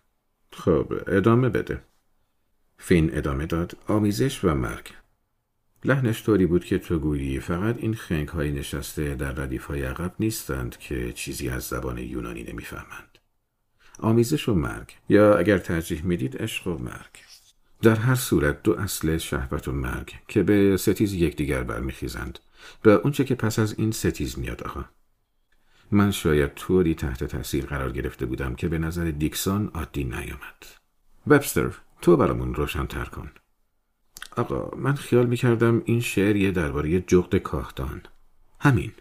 خب 0.52 0.94
ادامه 1.08 1.50
بده. 1.50 1.82
فیل 2.78 3.18
ادامه 3.18 3.46
داد. 3.46 3.78
آمیزش 3.88 4.44
و 4.44 4.56
مرگ. 4.56 4.99
لحنش 5.84 6.24
طوری 6.24 6.46
بود 6.46 6.66
که 6.66 6.78
تو 6.78 7.00
گویی. 7.00 7.40
فقط 7.40 7.78
این 7.78 7.94
خنگ 7.94 8.28
های 8.28 8.52
نشسته 8.52 9.16
در 9.16 9.32
ردیف 9.32 9.66
های 9.66 9.82
عقب 9.82 10.14
نیستند 10.20 10.78
که 10.78 11.14
چیزی 11.14 11.50
از 11.50 11.64
زبان 11.64 11.98
یونانی 11.98 12.44
نمی‌فهمند. 12.44 13.18
آمیزش 14.00 14.50
و 14.50 14.56
مرگ. 14.56 14.98
یا 15.10 15.38
اگر 15.38 15.58
ترجیح 15.58 16.06
می‌دید 16.06 16.38
عشق 16.38 16.68
و 16.68 16.78
مرگ. 16.78 17.24
در 17.82 17.96
هر 17.96 18.16
صورت 18.16 18.64
دو 18.64 18.80
اصل 18.80 19.18
شهوت 19.18 19.68
و 19.68 19.72
مرگ 19.72 20.14
که 20.28 20.44
به 20.44 20.78
ستیز 20.78 21.14
یکدیگر 21.14 21.64
برمیخیزند. 21.64 22.40
و 22.86 22.90
اونچه 22.90 23.24
که 23.24 23.36
پس 23.36 23.60
از 23.60 23.80
این 23.80 23.92
ستیز 23.92 24.40
میاد 24.40 24.64
آقا. 24.64 24.86
من 25.92 26.12
شاید 26.12 26.54
طوری 26.54 26.96
تحت 26.96 27.24
تاثیر 27.24 27.66
قرار 27.66 27.92
گرفته 27.92 28.26
بودم 28.26 28.56
که 28.56 28.68
به 28.68 28.78
نظر 28.78 29.12
دیکسون 29.12 29.68
عادی 29.74 30.04
نیامد. 30.04 30.66
وبستر 31.28 31.72
تو 32.02 32.18
برامون 32.18 32.56
روشن 32.56 32.86
تر 32.86 33.06
کن. 33.06 33.32
آقا 34.40 34.78
من 34.78 34.96
خیال 34.96 35.26
می‌کردم 35.26 35.82
این 35.86 36.00
شعر 36.00 36.36
یه 36.36 36.52
درباره 36.52 37.02
جغد 37.02 37.36
کاهدان 37.36 38.02
همین 38.60 38.92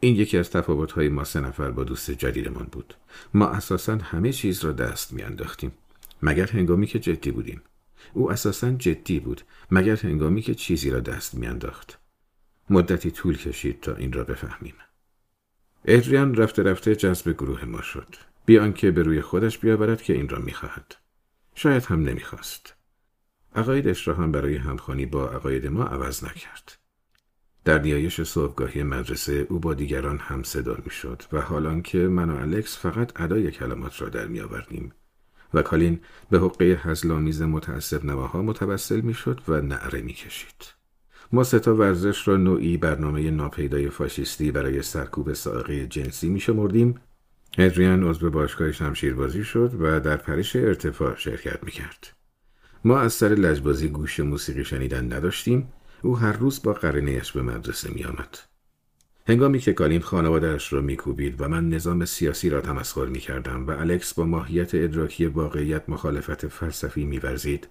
این 0.00 0.16
یکی 0.16 0.38
از 0.38 0.50
تفاوت‌های 0.50 1.08
ما 1.08 1.24
سه 1.24 1.40
نفر 1.40 1.70
با 1.70 1.84
دوست 1.84 2.10
جدیدمان 2.10 2.68
بود. 2.72 2.94
ما 3.34 3.48
اساسا 3.48 3.96
همه 3.96 4.32
چیز 4.32 4.64
را 4.64 4.72
دست 4.72 5.12
میانداختیم. 5.12 5.72
مگر 6.22 6.46
هنگامی 6.46 6.86
که 6.86 6.98
جدی 6.98 7.30
بودیم. 7.30 7.62
او 8.12 8.32
اساسا 8.32 8.70
جدی 8.70 9.20
بود 9.20 9.40
مگر 9.70 9.96
هنگامی 9.96 10.42
که 10.42 10.54
چیزی 10.54 10.90
را 10.90 11.00
دست 11.00 11.34
میانداخت. 11.34 11.98
مدتی 12.70 13.10
طول 13.10 13.36
کشید 13.36 13.80
تا 13.80 13.94
این 13.94 14.12
را 14.12 14.24
بفهمیم. 14.24 14.74
ادریان 15.84 16.34
رفته 16.34 16.62
رفته 16.62 16.96
جذب 16.96 17.32
گروه 17.32 17.64
ما 17.64 17.82
شد. 17.82 18.14
بیان 18.46 18.72
که 18.72 18.90
به 18.90 19.02
روی 19.02 19.20
خودش 19.20 19.58
بیاورد 19.58 20.02
که 20.02 20.12
این 20.12 20.28
را 20.28 20.38
می‌خواهد. 20.38 20.94
شاید 21.54 21.84
هم 21.84 22.02
نمی‌خواست. 22.02 22.75
عقایدش 23.56 24.08
را 24.08 24.14
هم 24.14 24.32
برای 24.32 24.56
همخوانی 24.56 25.06
با 25.06 25.28
عقاید 25.28 25.66
ما 25.66 25.84
عوض 25.84 26.24
نکرد. 26.24 26.78
در 27.64 27.78
نیایش 27.78 28.22
صبحگاهی 28.22 28.82
مدرسه 28.82 29.46
او 29.50 29.58
با 29.58 29.74
دیگران 29.74 30.18
هم 30.18 30.42
صدا 30.42 30.76
می 30.84 30.90
شد 30.90 31.22
و 31.32 31.40
حالان 31.40 31.82
که 31.82 31.98
من 31.98 32.30
و 32.30 32.36
الکس 32.36 32.78
فقط 32.78 33.20
ادای 33.20 33.50
کلمات 33.50 34.02
را 34.02 34.08
در 34.08 34.26
می 34.26 34.40
آوردیم 34.40 34.92
و 35.54 35.62
کالین 35.62 36.00
به 36.30 36.38
حقه 36.38 36.64
هزلامیز 36.64 37.42
متاسب 37.42 38.04
نواها 38.04 38.42
متوسل 38.42 39.00
می 39.00 39.14
شد 39.14 39.40
و 39.48 39.60
نعره 39.60 40.02
می 40.02 40.12
کشید. 40.12 40.74
ما 41.32 41.44
ستا 41.44 41.74
ورزش 41.74 42.28
را 42.28 42.36
نوعی 42.36 42.76
برنامه 42.76 43.30
ناپیدای 43.30 43.90
فاشیستی 43.90 44.50
برای 44.50 44.82
سرکوب 44.82 45.32
سائقه 45.32 45.86
جنسی 45.86 46.28
می 46.28 46.40
شمردیم 46.40 46.94
ادریان 47.58 48.04
عضو 48.04 48.30
باشگاه 48.30 48.72
شمشیربازی 48.72 49.44
شد 49.44 49.72
و 49.80 50.00
در 50.00 50.16
پرش 50.16 50.56
ارتفاع 50.56 51.16
شرکت 51.16 51.64
می 51.64 51.70
کرد. 51.70 52.15
ما 52.86 53.00
از 53.00 53.12
سر 53.12 53.28
لجبازی 53.28 53.88
گوش 53.88 54.20
موسیقی 54.20 54.64
شنیدن 54.64 55.12
نداشتیم 55.12 55.72
او 56.02 56.18
هر 56.18 56.32
روز 56.32 56.62
با 56.62 56.72
قرینهش 56.72 57.32
به 57.32 57.42
مدرسه 57.42 57.90
می 57.94 58.04
آمد. 58.04 58.38
هنگامی 59.28 59.58
که 59.58 59.72
کالین 59.72 60.00
خانوادهش 60.00 60.72
را 60.72 60.80
میکوبید 60.80 61.40
و 61.40 61.48
من 61.48 61.68
نظام 61.68 62.04
سیاسی 62.04 62.50
را 62.50 62.60
تمسخر 62.60 63.06
می 63.06 63.18
کردم 63.18 63.66
و 63.66 63.70
الکس 63.70 64.14
با 64.14 64.24
ماهیت 64.24 64.74
ادراکی 64.74 65.26
واقعیت 65.26 65.88
مخالفت 65.88 66.48
فلسفی 66.48 67.04
میورزید 67.04 67.68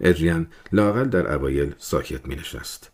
ادریان 0.00 0.46
لاقل 0.72 1.04
در 1.04 1.34
اوایل 1.34 1.74
ساکت 1.78 2.26
می 2.26 2.34
نشست. 2.34 2.92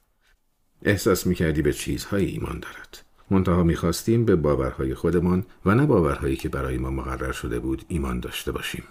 احساس 0.83 1.27
می 1.27 1.35
کردی 1.35 1.63
به 1.63 1.73
چیزهایی 1.73 2.27
ایمان 2.27 2.61
دارد. 2.61 3.05
منتها 3.31 3.63
می 3.63 3.77
خواستیم 3.77 4.25
به 4.25 4.37
باورهای 4.37 4.95
خودمان 4.95 5.45
و 5.67 5.75
نه 5.75 5.87
باورهایی 5.87 6.37
که 6.37 6.49
برای 6.49 6.79
ما 6.79 6.91
مقرر 6.91 7.33
شده 7.33 7.59
بود 7.59 7.85
ایمان 7.89 8.21
داشته 8.21 8.53
باشیم. 8.53 8.85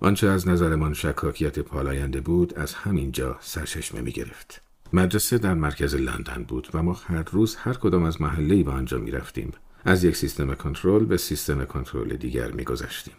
آنچه 0.00 0.26
از 0.26 0.48
نظرمان 0.48 0.94
شکاکیت 0.94 1.58
پالاینده 1.58 2.20
بود 2.20 2.58
از 2.58 2.74
همین 2.74 3.12
جا 3.12 3.38
سرچشمه 3.40 4.00
می 4.00 4.12
گرفت. 4.12 4.62
مدرسه 4.92 5.38
در 5.38 5.54
مرکز 5.54 5.94
لندن 5.94 6.44
بود 6.48 6.68
و 6.74 6.82
ما 6.82 6.92
هر 6.92 7.22
روز 7.22 7.56
هر 7.56 7.72
کدام 7.72 8.02
از 8.02 8.20
محله 8.20 8.62
به 8.62 8.70
آنجا 8.70 8.98
می 8.98 9.10
رفتیم. 9.10 9.52
از 9.84 10.04
یک 10.04 10.16
سیستم 10.16 10.54
کنترل 10.54 11.04
به 11.04 11.16
سیستم 11.16 11.64
کنترل 11.64 12.16
دیگر 12.16 12.50
می 12.50 12.64
گذشتیم. 12.64 13.14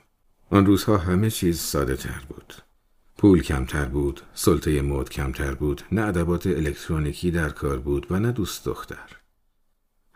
آن 0.50 0.66
روزها 0.66 0.98
همه 0.98 1.30
چیز 1.30 1.60
ساده 1.60 1.96
تر 1.96 2.22
بود. 2.30 2.54
پول 3.18 3.42
کمتر 3.42 3.86
بود، 3.86 4.22
سلطه 4.34 4.82
مد 4.82 5.10
کمتر 5.10 5.54
بود، 5.54 5.82
نه 5.92 6.02
ادوات 6.02 6.48
الکترونیکی 6.48 7.32
در 7.32 7.50
کار 7.50 7.78
بود 7.80 8.08
و 8.10 8.20
نه 8.20 8.32
دوست 8.32 8.66
دختر. 8.66 9.18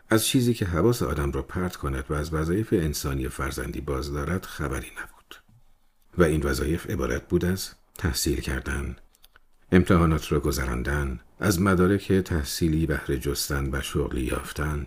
از 0.08 0.26
چیزی 0.26 0.54
که 0.54 0.64
حواس 0.64 1.02
آدم 1.02 1.32
را 1.32 1.42
پرت 1.42 1.76
کند 1.76 2.04
و 2.10 2.14
از 2.14 2.34
وظایف 2.34 2.72
انسانی 2.72 3.28
فرزندی 3.28 3.80
باز 3.80 4.12
دارد 4.12 4.44
خبری 4.44 4.90
نبود. 5.00 5.15
و 6.18 6.22
این 6.22 6.42
وظایف 6.42 6.90
عبارت 6.90 7.28
بود 7.28 7.44
از 7.44 7.70
تحصیل 7.98 8.40
کردن، 8.40 8.96
امتحانات 9.72 10.32
را 10.32 10.40
گذراندن، 10.40 11.20
از 11.40 11.60
مدارک 11.60 12.12
تحصیلی 12.12 12.86
بهره 12.86 13.18
جستن 13.18 13.68
و 13.72 13.80
شغلی 13.80 14.20
یافتن 14.20 14.86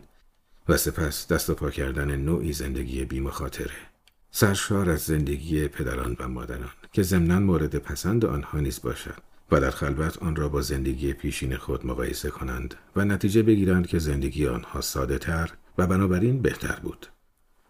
و 0.70 0.78
سپس 0.78 1.28
دست 1.28 1.50
و 1.50 1.54
پا 1.54 1.70
کردن 1.70 2.16
نوعی 2.16 2.54
زندگی 2.54 3.06
بی 3.06 3.20
مخاطره. 3.20 3.90
سرشار 4.32 4.90
از 4.90 5.00
زندگی 5.00 5.68
پدران 5.68 6.16
و 6.20 6.28
مادران 6.28 6.72
که 6.94 7.04
ضمنا 7.04 7.40
مورد 7.40 7.76
پسند 7.76 8.26
آنها 8.26 8.60
نیز 8.60 8.82
باشد 8.82 9.18
و 9.52 9.60
در 9.60 9.70
خلوت 9.70 10.18
آن 10.18 10.36
را 10.36 10.50
با 10.50 10.62
زندگی 10.62 11.14
پیشین 11.14 11.58
خود 11.58 11.86
مقایسه 11.86 12.30
کنند 12.30 12.76
و 12.96 13.06
نتیجه 13.06 13.44
بگیرند 13.44 13.88
که 13.88 14.00
زندگی 14.00 14.48
آنها 14.48 14.82
ساده 14.82 15.18
تر 15.18 15.52
و 15.78 15.88
بنابراین 15.88 16.42
بهتر 16.42 16.80
بود. 16.84 17.08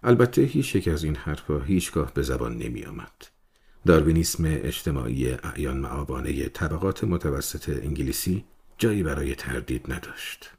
البته 0.04 0.42
هیچ 0.42 0.76
یک 0.76 0.88
از 0.88 1.04
این 1.04 1.16
حرفها 1.16 1.60
هیچگاه 1.60 2.14
به 2.14 2.22
زبان 2.22 2.58
نمی 2.58 2.86
آمد. 2.86 3.39
داروینیسم 3.86 4.44
اجتماعی 4.46 5.32
اعیان 5.32 5.78
معابانه 5.78 6.50
طبقات 6.50 7.04
متوسط 7.04 7.70
انگلیسی 7.84 8.46
جایی 8.78 9.04
برای 9.04 9.36
تردید 9.36 9.94
نداشت. 9.94 10.52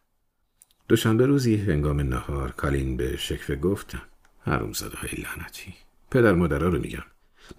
دوشنبه 0.88 1.26
روزی 1.26 1.56
هنگام 1.56 2.00
نهار 2.00 2.50
کالین 2.50 2.96
به 2.96 3.16
شکفه 3.16 3.56
گفتم 3.56 4.02
حروم 4.40 4.72
زده 4.72 4.96
های 4.96 5.10
لعنتی. 5.10 5.74
پدر 6.10 6.32
مادرها 6.32 6.68
رو 6.68 6.78
میگم. 6.78 7.04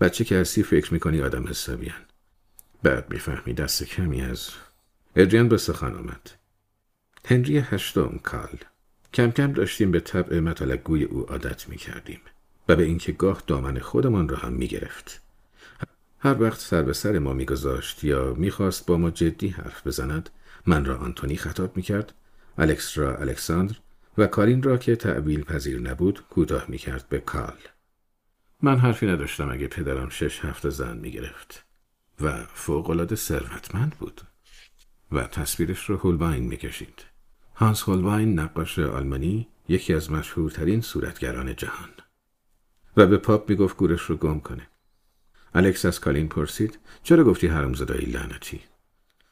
بچه 0.02 0.24
که 0.24 0.38
هستی 0.38 0.64
فکر 0.64 0.94
می‌کنی 0.94 1.22
آدم 1.22 1.48
حسابیان. 1.48 2.06
بعد 2.84 3.14
می‌فهمی 3.14 3.54
دست 3.54 3.84
کمی 3.84 4.22
از 4.22 4.50
ادریان 5.16 5.50
به 5.50 5.58
سخن 5.58 5.96
آمد. 5.96 6.32
هنری 7.26 7.58
هشتم 7.58 8.20
کال. 8.24 8.58
کم 9.14 9.32
کم 9.32 9.54
داشتیم 9.54 9.92
به 9.92 10.00
طبع 10.00 10.40
مطلقگوی 10.40 11.04
او 11.04 11.22
عادت 11.22 11.70
می‌کردیم 11.70 12.20
و 12.70 12.76
به 12.76 12.84
اینکه 12.84 13.12
گاه 13.12 13.44
دامن 13.48 13.80
خودمان 13.80 14.30
را 14.30 14.38
هم 14.38 14.54
می‌گرفت. 14.54 15.22
هر 16.24 16.44
وقت 16.44 16.60
سر 16.60 16.84
به 16.84 16.94
سر 16.94 17.20
ما 17.20 17.34
میگذاشت 17.34 18.04
یا 18.04 18.34
می‌خواست 18.34 18.86
با 18.86 18.98
ما 18.98 19.10
جدی 19.10 19.48
حرف 19.48 19.88
بزند 19.88 20.30
من 20.66 20.86
را 20.86 20.98
آنتونی 20.98 21.36
خطاب 21.36 21.78
می‌کرد 21.78 22.14
الکس 22.58 22.98
را 22.98 23.18
الکساندر 23.18 23.76
و 24.18 24.28
کارین 24.28 24.64
را 24.64 24.78
که 24.78 24.96
تعویل 24.96 25.44
پذیر 25.44 25.80
نبود 25.80 26.24
کوتاه 26.30 26.66
می‌کرد 26.68 27.06
به 27.10 27.20
کال 27.20 27.58
من 28.62 28.80
حرفی 28.80 29.08
نداشتم 29.08 29.52
اگه 29.52 29.68
پدرم 29.68 30.10
شش 30.10 30.46
هفته 30.46 30.70
زن 30.70 30.98
می‌گرفت 30.98 31.66
و 32.22 32.46
فوقالعاده 32.54 33.16
ثروتمند 33.16 33.96
بود 34.00 34.22
و 35.12 35.24
تصویرش 35.24 35.90
رو 35.90 35.98
هولواین 35.98 36.44
می‌کشید. 36.44 37.06
هانس 37.56 37.84
هولواین 37.84 38.40
نقاش 38.40 38.80
آلمانی 38.80 39.48
یکی 39.68 39.94
از 39.94 40.12
مشهورترین 40.12 40.82
صورتگران 40.82 41.56
جهان. 41.56 41.90
و 42.98 43.08
به 43.08 43.18
پاپ 43.18 43.50
می‌گفت 43.50 43.78
گورش 43.78 44.02
رو 44.02 44.18
گم 44.18 44.40
کنه. 44.40 44.68
الکس 45.56 45.86
از 45.86 46.00
کالین 46.00 46.30
پرسید 46.30 46.80
چرا 47.04 47.24
گفتی 47.24 47.48
حرم 47.48 47.74
زدایی 47.74 48.06
لعنتی؟ 48.06 48.62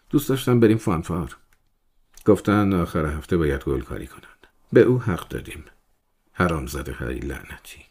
دوست 0.10 0.30
داشتم 0.30 0.60
بریم 0.60 0.78
فانفار. 0.78 1.38
گفتن 2.26 2.74
آخر 2.74 3.06
هفته 3.06 3.38
باید 3.38 3.64
گل 3.64 3.82
کاری 3.82 4.08
کنند. 4.08 4.48
به 4.74 4.82
او 4.82 5.02
حق 5.02 5.28
دادیم. 5.28 5.64
حرام 6.32 6.68
زده 6.68 6.94
های 6.94 7.20
لعنتی. 7.20 7.86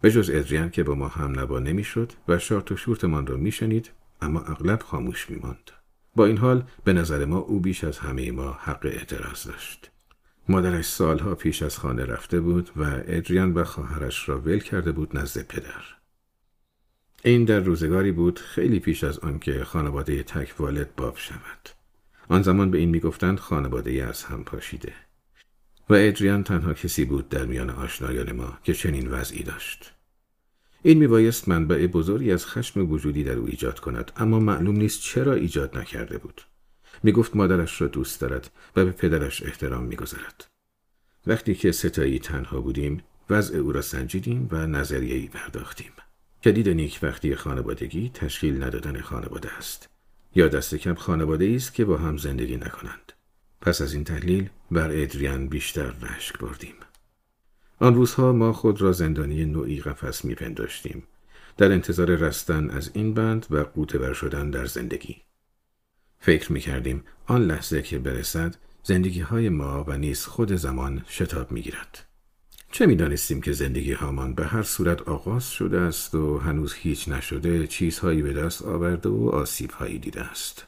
به 0.00 0.10
جز 0.10 0.30
ادریان 0.32 0.70
که 0.70 0.82
با 0.82 0.94
ما 0.94 1.08
هم 1.08 1.40
نبا 1.40 1.58
نمی‌شد 1.58 2.12
و 2.28 2.38
شارت 2.38 2.72
و 2.72 2.76
شورتمان 2.76 3.26
را 3.26 3.36
میشنید 3.36 3.90
اما 4.22 4.40
اغلب 4.40 4.82
خاموش 4.82 5.30
میماند. 5.30 5.70
با 6.16 6.26
این 6.26 6.38
حال 6.38 6.64
به 6.84 6.92
نظر 6.92 7.24
ما 7.24 7.38
او 7.38 7.60
بیش 7.60 7.84
از 7.84 7.98
همه 7.98 8.30
ما 8.30 8.52
حق 8.52 8.86
اعتراض 8.86 9.44
داشت. 9.44 9.90
مادرش 10.48 10.84
سالها 10.84 11.34
پیش 11.34 11.62
از 11.62 11.78
خانه 11.78 12.04
رفته 12.04 12.40
بود 12.40 12.70
و 12.76 12.82
ادریان 12.84 13.52
و 13.52 13.64
خواهرش 13.64 14.28
را 14.28 14.40
ول 14.40 14.58
کرده 14.58 14.92
بود 14.92 15.18
نزد 15.18 15.46
پدر. 15.46 15.99
این 17.24 17.44
در 17.44 17.60
روزگاری 17.60 18.12
بود 18.12 18.38
خیلی 18.38 18.80
پیش 18.80 19.04
از 19.04 19.18
آنکه 19.18 19.64
خانواده 19.64 20.22
تک 20.22 20.54
والد 20.58 20.94
باب 20.96 21.16
شود. 21.16 21.68
آن 22.28 22.42
زمان 22.42 22.70
به 22.70 22.78
این 22.78 22.88
می‌گفتند 22.88 23.38
خانواده 23.38 24.04
از 24.04 24.24
هم 24.24 24.44
پاشیده. 24.44 24.92
و 25.90 25.94
ادریان 25.94 26.44
تنها 26.44 26.74
کسی 26.74 27.04
بود 27.04 27.28
در 27.28 27.46
میان 27.46 27.70
آشنایان 27.70 28.32
ما 28.32 28.58
که 28.64 28.74
چنین 28.74 29.08
وضعی 29.08 29.42
داشت. 29.42 29.92
این 30.82 30.98
میبایست 30.98 31.48
منبع 31.48 31.86
بزرگی 31.86 32.32
از 32.32 32.46
خشم 32.46 32.90
وجودی 32.90 33.24
در 33.24 33.32
او 33.36 33.46
ایجاد 33.46 33.80
کند 33.80 34.12
اما 34.16 34.38
معلوم 34.40 34.76
نیست 34.76 35.00
چرا 35.00 35.34
ایجاد 35.34 35.78
نکرده 35.78 36.18
بود. 36.18 36.42
می‌گفت 37.02 37.36
مادرش 37.36 37.80
را 37.80 37.88
دوست 37.88 38.20
دارد 38.20 38.50
و 38.76 38.84
به 38.84 38.90
پدرش 38.90 39.42
احترام 39.42 39.84
می‌گذارد. 39.84 40.46
وقتی 41.26 41.54
که 41.54 41.72
ستایی 41.72 42.18
تنها 42.18 42.60
بودیم 42.60 43.02
وضع 43.30 43.58
او 43.58 43.72
را 43.72 43.82
سنجیدیم 43.82 44.48
و 44.52 44.66
نظریه‌ای 44.66 45.26
پرداختیم. 45.26 45.92
کلید 46.42 46.68
نیک 46.68 46.98
وقتی 47.02 47.34
خانوادگی 47.34 48.10
تشکیل 48.14 48.64
ندادن 48.64 49.00
خانواده 49.00 49.52
است. 49.52 49.88
یا 50.34 50.48
دست 50.48 50.74
کم 50.74 50.94
خانواده 50.94 51.52
است 51.56 51.74
که 51.74 51.84
با 51.84 51.96
هم 51.96 52.16
زندگی 52.16 52.56
نکنند. 52.56 53.12
پس 53.60 53.82
از 53.82 53.94
این 53.94 54.04
تحلیل 54.04 54.48
بر 54.70 54.90
ادریان 54.90 55.48
بیشتر 55.48 55.92
رشک 56.02 56.38
بردیم. 56.38 56.74
آن 57.78 57.94
روزها 57.94 58.32
ما 58.32 58.52
خود 58.52 58.80
را 58.80 58.92
زندانی 58.92 59.44
نوعی 59.44 59.80
قفس 59.80 60.24
میپنداشتیم. 60.24 61.02
در 61.56 61.72
انتظار 61.72 62.16
رستن 62.16 62.70
از 62.70 62.90
این 62.94 63.14
بند 63.14 63.46
و 63.50 63.58
قوطه 63.62 64.12
شدن 64.12 64.50
در 64.50 64.66
زندگی. 64.66 65.16
فکر 66.18 66.52
می‌کردیم 66.52 67.04
آن 67.26 67.42
لحظه 67.42 67.82
که 67.82 67.98
برسد 67.98 68.56
زندگی 68.82 69.20
های 69.20 69.48
ما 69.48 69.84
و 69.88 69.98
نیز 69.98 70.24
خود 70.24 70.52
زمان 70.52 71.04
شتاب 71.08 71.52
می‌گیرد. 71.52 72.09
چه 72.72 72.86
می‌دانستیم 72.86 73.40
که 73.40 73.52
زندگی 73.52 73.92
هامان 73.92 74.34
به 74.34 74.46
هر 74.46 74.62
صورت 74.62 75.02
آغاز 75.02 75.50
شده 75.50 75.80
است 75.80 76.14
و 76.14 76.38
هنوز 76.38 76.74
هیچ 76.74 77.08
نشده 77.08 77.66
چیزهایی 77.66 78.22
به 78.22 78.32
دست 78.32 78.62
آورده 78.62 79.08
و 79.08 79.28
آسیبهایی 79.28 79.98
دیده 79.98 80.20
است؟ 80.20 80.66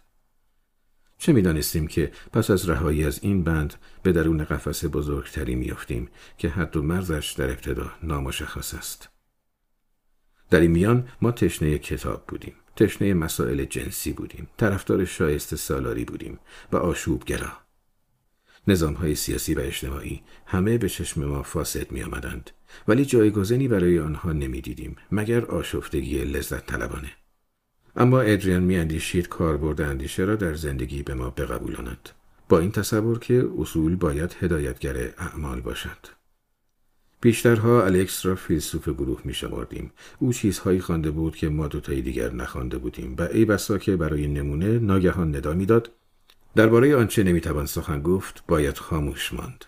چه 1.18 1.32
می‌دانستیم 1.32 1.86
که 1.86 2.12
پس 2.32 2.50
از 2.50 2.68
رهایی 2.68 3.04
از 3.04 3.18
این 3.22 3.44
بند 3.44 3.74
به 4.02 4.12
درون 4.12 4.44
قفس 4.44 4.84
بزرگتری 4.84 5.54
میافتیم 5.54 6.08
که 6.38 6.48
حد 6.48 6.76
و 6.76 6.82
مرزش 6.82 7.34
در 7.38 7.50
ابتدا 7.50 7.92
نامشخص 8.02 8.74
است؟ 8.74 9.08
در 10.50 10.60
این 10.60 10.70
میان 10.70 11.08
ما 11.22 11.32
تشنه 11.32 11.78
کتاب 11.78 12.24
بودیم 12.26 12.54
تشنه 12.76 13.14
مسائل 13.14 13.64
جنسی 13.64 14.12
بودیم 14.12 14.48
طرفدار 14.56 15.04
شایسته 15.04 15.56
سالاری 15.56 16.04
بودیم 16.04 16.38
و 16.72 16.76
آشوبگرا. 16.76 17.62
نظام 18.66 18.94
های 18.94 19.14
سیاسی 19.14 19.55
و 19.55 19.61
اجتماعی 19.61 20.22
همه 20.46 20.79
به 20.79 20.88
چشم 20.88 21.25
ما 21.25 21.42
فاسد 21.42 21.92
می 21.92 22.03
آمدند 22.03 22.51
ولی 22.88 23.05
جایگزینی 23.05 23.68
برای 23.68 23.98
آنها 23.98 24.33
نمی 24.33 24.61
دیدیم 24.61 24.96
مگر 25.12 25.44
آشفتگی 25.44 26.25
لذت 26.25 26.66
طلبانه. 26.66 27.11
اما 27.96 28.20
ادریان 28.20 28.62
می 28.62 28.77
اندیشید 28.77 29.29
کاربرد 29.29 29.81
اندیشه 29.81 30.25
را 30.25 30.37
در 30.37 30.55
زندگی 30.55 31.03
به 31.03 31.14
ما 31.14 31.31
بقبولاند 31.31 32.09
با 32.48 32.59
این 32.59 32.70
تصور 32.70 33.18
که 33.18 33.51
اصول 33.59 33.96
باید 33.96 34.37
هدایتگر 34.40 34.96
اعمال 35.18 35.61
باشد. 35.61 35.98
بیشترها 37.20 37.85
الکس 37.85 38.27
را 38.27 38.35
فیلسوف 38.35 38.88
گروه 38.88 39.20
می 39.25 39.35
شماردیم. 39.35 39.92
او 40.18 40.33
چیزهایی 40.33 40.81
خوانده 40.81 41.11
بود 41.11 41.37
که 41.37 41.48
ما 41.48 41.68
دوتای 41.68 42.03
دیگر 42.03 42.33
نخوانده 42.33 42.79
بودیم 42.79 43.14
و 43.18 43.22
ای 43.22 43.44
بسا 43.44 43.79
که 43.79 43.96
برای 43.96 44.27
نمونه 44.27 44.79
ناگهان 44.79 45.37
ندا 45.37 45.55
می‌داد 45.55 45.90
درباره 46.54 46.96
آنچه 46.96 47.22
نمی‌توان 47.22 47.66
سخن 47.66 48.02
گفت 48.02 48.44
باید 48.46 48.78
خاموش 48.78 49.32
ماند. 49.32 49.64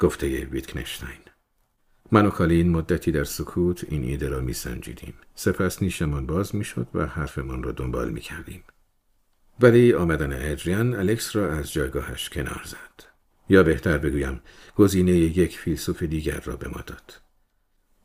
گفته 0.00 0.44
ویتکنشتاین. 0.44 1.18
من 2.12 2.26
و 2.26 2.30
کالین 2.30 2.70
مدتی 2.70 3.12
در 3.12 3.24
سکوت 3.24 3.84
این 3.88 4.04
ایده 4.04 4.28
را 4.28 4.40
میسنجیدیم. 4.40 5.14
سپس 5.34 5.82
نیشمان 5.82 6.26
باز 6.26 6.54
می‌شد 6.54 6.88
و 6.94 7.06
حرفمان 7.06 7.62
را 7.62 7.72
دنبال 7.72 8.10
می‌کردیم. 8.10 8.64
ولی 9.60 9.92
آمدن 9.92 10.52
ادریان 10.52 10.94
الکس 10.94 11.36
را 11.36 11.52
از 11.52 11.72
جایگاهش 11.72 12.28
کنار 12.28 12.62
زد. 12.64 13.04
یا 13.48 13.62
بهتر 13.62 13.98
بگویم 13.98 14.40
گزینه 14.76 15.12
یک 15.12 15.58
فیلسوف 15.58 16.02
دیگر 16.02 16.40
را 16.40 16.56
به 16.56 16.68
ما 16.68 16.80
داد. 16.86 17.20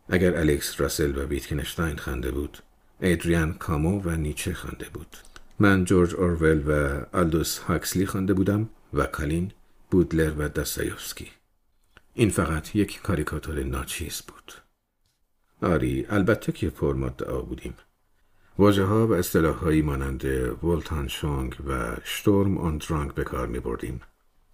اگر 0.10 0.38
الکس 0.38 0.82
راسل 0.82 1.18
و 1.18 1.26
ویتگنشتاین 1.26 1.98
خوانده 1.98 2.32
بود 2.32 2.58
ادریان 3.02 3.54
کامو 3.54 4.02
و 4.02 4.10
نیچه 4.10 4.54
خوانده 4.54 4.90
بود. 4.94 5.18
من 5.60 5.86
جورج 5.86 6.16
اورول 6.16 6.64
و 6.68 7.02
آلدوس 7.18 7.58
هاکسلی 7.58 8.06
خوانده 8.06 8.34
بودم 8.34 8.70
و 8.94 9.06
کالین 9.06 9.52
بودلر 9.92 10.34
و 10.38 10.50
داستایوفسکی 10.50 11.28
این 12.14 12.30
فقط 12.30 12.76
یک 12.76 13.02
کاریکاتور 13.02 13.64
ناچیز 13.64 14.22
بود 14.22 14.54
آری 15.62 16.06
البته 16.10 16.52
که 16.52 16.70
پر 16.70 16.94
مدعا 16.94 17.42
بودیم 17.42 17.74
واجه 18.60 18.84
ها 18.84 19.08
و 19.08 19.14
اصطلاح 19.14 19.56
هایی 19.56 19.82
مانند 19.82 20.26
ولتان 20.64 21.08
شونگ 21.08 21.56
و 21.68 21.96
شتورم 22.04 22.58
آن 22.58 22.78
درانگ 22.78 23.14
به 23.14 23.24
کار 23.24 23.48
می 23.48 23.60
بردیم. 23.60 24.02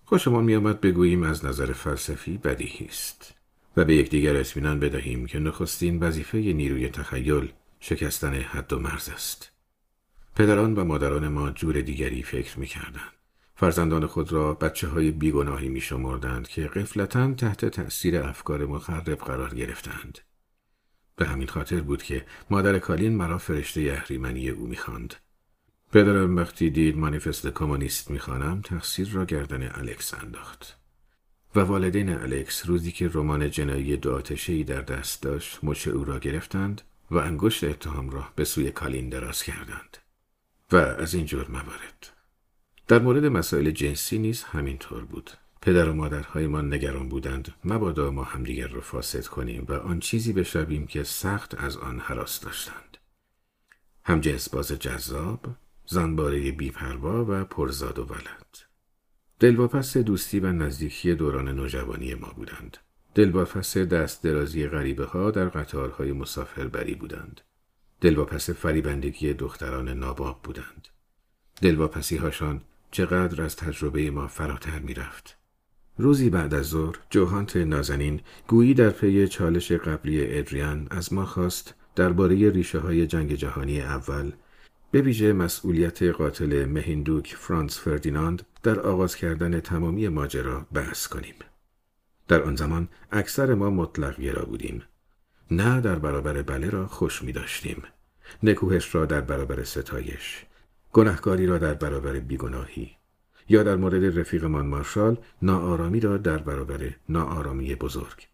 خوشمان 0.06 0.44
می 0.44 0.56
آمد 0.56 0.82
بگوییم 0.82 1.24
از 1.24 1.46
نظر 1.46 1.74
فلسفی 1.74 2.38
بدیهی 2.38 2.86
است 2.86 3.34
و 3.78 3.86
به 3.86 3.96
یکدیگر 3.96 4.36
اطمینان 4.36 4.80
بدهیم 4.80 5.26
که 5.26 5.40
نخستین 5.40 6.00
وظیفه 6.00 6.38
نیروی 6.38 6.90
تخیل 6.90 7.52
شکستن 7.80 8.34
حد 8.34 8.74
و 8.74 8.80
مرز 8.80 9.10
است. 9.10 9.55
پدران 10.36 10.74
و 10.74 10.84
مادران 10.84 11.28
ما 11.28 11.52
جور 11.52 11.82
دیگری 11.82 12.24
فکر 12.24 12.60
می 12.60 12.68
کردن. 12.68 13.10
فرزندان 13.56 14.06
خود 14.06 14.32
را 14.32 14.54
بچه 14.54 14.88
های 14.88 15.12
بیگناهی 15.12 15.70
می 15.70 15.82
شمردند 15.82 16.48
که 16.48 16.68
قفلتا 16.68 17.34
تحت 17.34 17.66
تأثیر 17.66 18.18
افکار 18.18 18.66
مخرب 18.66 19.16
قرار 19.16 19.56
گرفتند. 19.56 20.20
به 21.16 21.26
همین 21.28 21.48
خاطر 21.48 21.82
بود 21.82 22.04
که 22.04 22.26
مادر 22.50 22.80
کالین 22.80 23.16
مرا 23.16 23.38
فرشته 23.38 23.82
اهریمنی 23.82 24.50
او 24.50 24.68
می‌خواند. 24.68 25.16
پدرم 25.92 26.36
وقتی 26.36 26.70
دید 26.70 26.98
مانیفست 26.98 27.48
کمونیست 27.48 28.12
می‌خوانم 28.12 28.62
تقصیر 28.62 29.10
را 29.10 29.26
گردن 29.26 29.72
الکس 29.76 30.14
انداخت. 30.14 30.78
و 31.56 31.60
والدین 31.60 32.10
الکس 32.10 32.66
روزی 32.66 32.92
که 32.92 33.10
رمان 33.14 33.52
جنایی 33.52 33.98
دو 33.98 34.22
در 34.68 34.82
دست 34.82 35.22
داشت 35.22 35.60
مچ 35.64 35.88
او 35.88 36.06
را 36.06 36.20
گرفتند 36.20 36.82
و 37.12 37.18
انگشت 37.18 37.64
اتهام 37.64 38.10
را 38.10 38.28
به 38.36 38.46
سوی 38.46 38.72
کالین 38.72 39.10
دراز 39.10 39.44
کردند. 39.44 39.98
و 40.72 40.76
از 40.76 41.14
این 41.14 41.26
جور 41.26 41.52
موارد 41.52 42.10
در 42.88 43.00
مورد 43.00 43.26
مسائل 43.26 43.72
جنسی 43.72 44.18
نیز 44.18 44.44
همینطور 44.44 45.06
بود 45.06 45.32
پدر 45.62 45.90
و 45.90 45.94
مادرهایمان 45.94 46.74
نگران 46.74 47.10
بودند 47.10 47.54
مبادا 47.66 48.12
ما 48.12 48.24
همدیگر 48.24 48.68
را 48.68 48.82
فاسد 48.82 49.26
کنیم 49.26 49.66
و 49.70 49.74
آن 49.74 50.00
چیزی 50.00 50.34
بشویم 50.34 50.88
که 50.88 51.04
سخت 51.04 51.56
از 51.56 51.78
آن 51.78 52.00
حراس 52.00 52.40
داشتند 52.40 52.98
هم 54.06 54.22
جنس 54.22 54.50
باز 54.50 54.72
جذاب 54.72 55.46
زنباره 55.86 56.52
بیپروا 56.52 57.26
و 57.30 57.46
پرزاد 57.46 58.00
و 58.00 58.06
ولد 58.06 58.66
دلواپس 59.40 59.98
دوستی 59.98 60.40
و 60.40 60.52
نزدیکی 60.52 61.16
دوران 61.16 61.48
نوجوانی 61.48 62.14
ما 62.14 62.34
بودند. 62.36 62.78
دلواپس 63.16 63.78
دست 63.78 64.24
درازی 64.24 64.68
غریبه 64.68 65.06
ها 65.06 65.32
در 65.32 65.50
قطارهای 65.50 66.12
مسافربری 66.12 66.96
بودند. 66.96 67.42
دلواپس 68.02 68.50
فریبندگی 68.50 69.34
دختران 69.34 69.90
ناباب 69.90 70.40
بودند. 70.44 70.88
دلواپسی 71.62 72.18
هاشان 72.18 72.62
چقدر 72.92 73.42
از 73.42 73.56
تجربه 73.56 74.12
ما 74.12 74.28
فراتر 74.28 74.80
می 74.80 74.94
رفت. 74.94 75.38
روزی 75.98 76.30
بعد 76.30 76.54
از 76.54 76.66
ظهر 76.66 76.96
جوهانت 77.10 77.58
نازنین 77.58 78.22
گویی 78.48 78.74
در 78.74 78.90
پی 78.90 79.28
چالش 79.28 79.72
قبلی 79.72 80.38
ادریان 80.38 80.88
از 80.92 81.14
ما 81.14 81.26
خواست 81.26 81.76
درباره 81.96 82.50
ریشه 82.50 82.80
های 82.80 83.08
جنگ 83.08 83.34
جهانی 83.34 83.82
اول 83.82 84.32
به 84.92 85.02
ویژه 85.02 85.34
مسئولیت 85.34 86.04
قاتل 86.04 86.66
مهیندوک 86.66 87.36
فرانس 87.36 87.80
فردیناند 87.80 88.46
در 88.64 88.80
آغاز 88.80 89.16
کردن 89.16 89.60
تمامی 89.60 90.08
ماجرا 90.08 90.66
بحث 90.74 91.08
کنیم. 91.08 91.36
در 92.28 92.44
آن 92.44 92.56
زمان 92.56 92.88
اکثر 93.12 93.54
ما 93.54 93.70
مطلق 93.70 94.22
گرا 94.22 94.46
بودیم. 94.46 94.84
نه 95.52 95.82
در 95.82 96.00
برابر 96.00 96.42
بله 96.42 96.70
را 96.70 96.88
خوش 96.88 97.24
می 97.24 97.32
داشتیم. 97.32 97.84
نکوهش 98.44 98.96
را 98.96 99.06
در 99.06 99.22
برابر 99.22 99.64
ستایش. 99.64 100.46
گناهکاری 100.94 101.46
را 101.46 101.58
در 101.58 101.74
برابر 101.74 102.20
بیگناهی. 102.20 102.92
یا 103.50 103.64
در 103.64 103.76
مورد 103.76 104.20
رفیقمان 104.20 104.66
مارشال 104.66 105.18
ناآرامی 105.42 106.00
را 106.00 106.18
در 106.18 106.38
برابر 106.38 106.96
ناآرامی 107.10 107.76
بزرگ. 107.76 108.28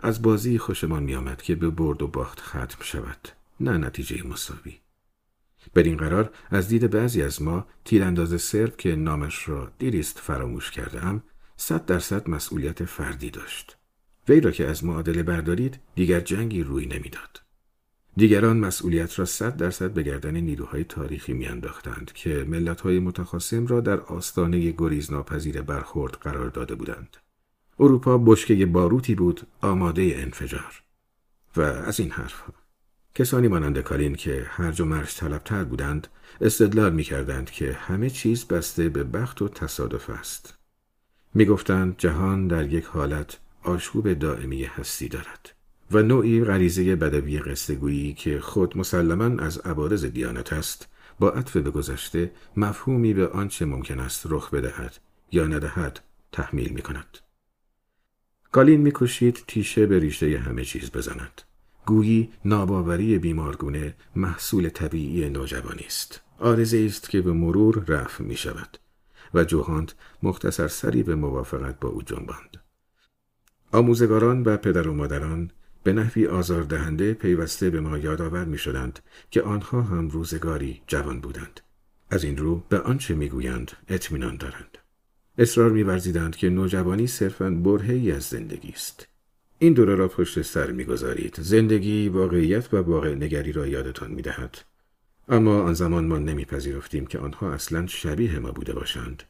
از 0.00 0.22
بازی 0.22 0.58
خوشمان 0.58 1.02
می 1.02 1.14
آمد 1.14 1.42
که 1.42 1.54
به 1.54 1.70
برد 1.70 2.02
و 2.02 2.06
باخت 2.06 2.40
ختم 2.40 2.78
شود. 2.80 3.28
نه 3.60 3.76
نتیجه 3.76 4.26
مساوی. 4.26 4.80
این 5.76 5.96
قرار 5.96 6.30
از 6.50 6.68
دید 6.68 6.90
بعضی 6.90 7.22
از 7.22 7.42
ما 7.42 7.66
تیرانداز 7.84 8.42
سرب 8.42 8.76
که 8.76 8.96
نامش 8.96 9.48
را 9.48 9.72
دیریست 9.78 10.18
فراموش 10.18 10.70
کرده 10.70 11.04
ام 11.04 11.22
صد 11.56 11.86
درصد 11.86 12.30
مسئولیت 12.30 12.84
فردی 12.84 13.30
داشت. 13.30 13.76
وی 14.28 14.40
را 14.40 14.50
که 14.50 14.66
از 14.66 14.84
معادله 14.84 15.22
بردارید 15.22 15.78
دیگر 15.94 16.20
جنگی 16.20 16.62
روی 16.62 16.86
نمی‌داد. 16.86 17.40
دیگران 18.16 18.56
مسئولیت 18.56 19.18
را 19.18 19.24
صد 19.24 19.56
درصد 19.56 19.90
به 19.90 20.02
گردن 20.02 20.36
نیروهای 20.36 20.84
تاریخی 20.84 21.32
میانداختند 21.32 22.12
که 22.12 22.44
ملتهای 22.48 22.98
متخاصم 22.98 23.66
را 23.66 23.80
در 23.80 24.00
آستانه 24.00 24.70
گریزناپذیر 24.70 25.62
برخورد 25.62 26.12
قرار 26.12 26.48
داده 26.48 26.74
بودند. 26.74 27.16
اروپا 27.80 28.18
بشکه 28.18 28.66
باروتی 28.66 29.14
بود 29.14 29.40
آماده 29.60 30.14
انفجار. 30.16 30.82
و 31.56 31.60
از 31.60 32.00
این 32.00 32.10
حرفها. 32.10 32.52
کسانی 33.14 33.48
مانند 33.48 33.78
کالین 33.78 34.14
که 34.14 34.46
هرج 34.48 34.80
و 34.80 34.84
مرج 34.84 35.14
طلبتر 35.14 35.64
بودند 35.64 36.08
استدلال 36.40 36.92
می 36.92 37.02
کردند 37.02 37.50
که 37.50 37.72
همه 37.72 38.10
چیز 38.10 38.44
بسته 38.44 38.88
به 38.88 39.04
بخت 39.04 39.42
و 39.42 39.48
تصادف 39.48 40.10
است. 40.10 40.58
می 41.34 41.44
گفتند 41.44 41.94
جهان 41.98 42.48
در 42.48 42.72
یک 42.72 42.84
حالت 42.84 43.38
آشوب 43.64 44.12
دائمی 44.12 44.64
هستی 44.64 45.08
دارد 45.08 45.54
و 45.90 46.02
نوعی 46.02 46.44
غریزه 46.44 46.96
بدوی 46.96 47.38
قصدگویی 47.38 48.14
که 48.14 48.40
خود 48.40 48.78
مسلما 48.78 49.42
از 49.42 49.58
عبارز 49.58 50.04
دیانت 50.04 50.52
است 50.52 50.88
با 51.18 51.30
عطف 51.30 51.56
به 51.56 51.70
گذشته 51.70 52.32
مفهومی 52.56 53.14
به 53.14 53.28
آنچه 53.28 53.64
ممکن 53.64 54.00
است 54.00 54.26
رخ 54.30 54.50
بدهد 54.54 54.98
یا 55.32 55.46
ندهد 55.46 56.00
تحمیل 56.32 56.72
می 56.72 56.82
کند. 56.82 57.18
کالین 58.52 58.80
میکوشید 58.80 59.44
تیشه 59.46 59.86
به 59.86 59.98
ریشه 59.98 60.38
همه 60.38 60.64
چیز 60.64 60.90
بزند. 60.90 61.42
گویی 61.86 62.32
ناباوری 62.44 63.18
بیمارگونه 63.18 63.94
محصول 64.16 64.68
طبیعی 64.68 65.30
نوجوانی 65.30 65.84
است. 65.86 66.20
آرزه 66.38 66.84
است 66.86 67.10
که 67.10 67.20
به 67.20 67.32
مرور 67.32 67.84
رفع 67.88 68.24
می 68.24 68.36
شود 68.36 68.78
و 69.34 69.44
جوهانت 69.44 69.94
مختصر 70.22 70.68
سری 70.68 71.02
به 71.02 71.14
موافقت 71.14 71.80
با 71.80 71.88
او 71.88 72.02
جنباند. 72.02 72.63
آموزگاران 73.74 74.42
و 74.42 74.56
پدر 74.56 74.88
و 74.88 74.94
مادران 74.94 75.50
به 75.82 75.92
نحوی 75.92 76.26
آزاردهنده 76.26 77.14
پیوسته 77.14 77.70
به 77.70 77.80
ما 77.80 77.98
یادآور 77.98 78.44
می 78.44 78.58
شدند 78.58 78.98
که 79.30 79.42
آنها 79.42 79.82
هم 79.82 80.08
روزگاری 80.08 80.80
جوان 80.86 81.20
بودند. 81.20 81.60
از 82.10 82.24
این 82.24 82.36
رو 82.36 82.62
به 82.68 82.78
آنچه 82.78 83.14
می‌گویند 83.14 83.72
اطمینان 83.88 84.36
دارند. 84.36 84.78
اصرار 85.38 85.70
میورزیدند 85.70 86.36
که 86.36 86.48
نوجوانی 86.48 87.06
صرفا 87.06 87.50
برهی 87.50 88.12
از 88.12 88.22
زندگی 88.22 88.68
است. 88.68 89.08
این 89.58 89.72
دوره 89.72 89.94
را 89.94 90.08
پشت 90.08 90.42
سر 90.42 90.70
می‌گذارید. 90.70 91.36
زندگی 91.40 92.08
واقعیت 92.08 92.74
و 92.74 92.76
واقع 92.76 93.14
نگری 93.14 93.52
را 93.52 93.66
یادتان 93.66 94.10
می‌دهد. 94.10 94.58
اما 95.28 95.62
آن 95.62 95.74
زمان 95.74 96.04
ما 96.04 96.18
نمیپذیرفتیم 96.18 97.06
که 97.06 97.18
آنها 97.18 97.52
اصلا 97.52 97.86
شبیه 97.86 98.38
ما 98.38 98.52
بوده 98.52 98.72
باشند 98.72 99.22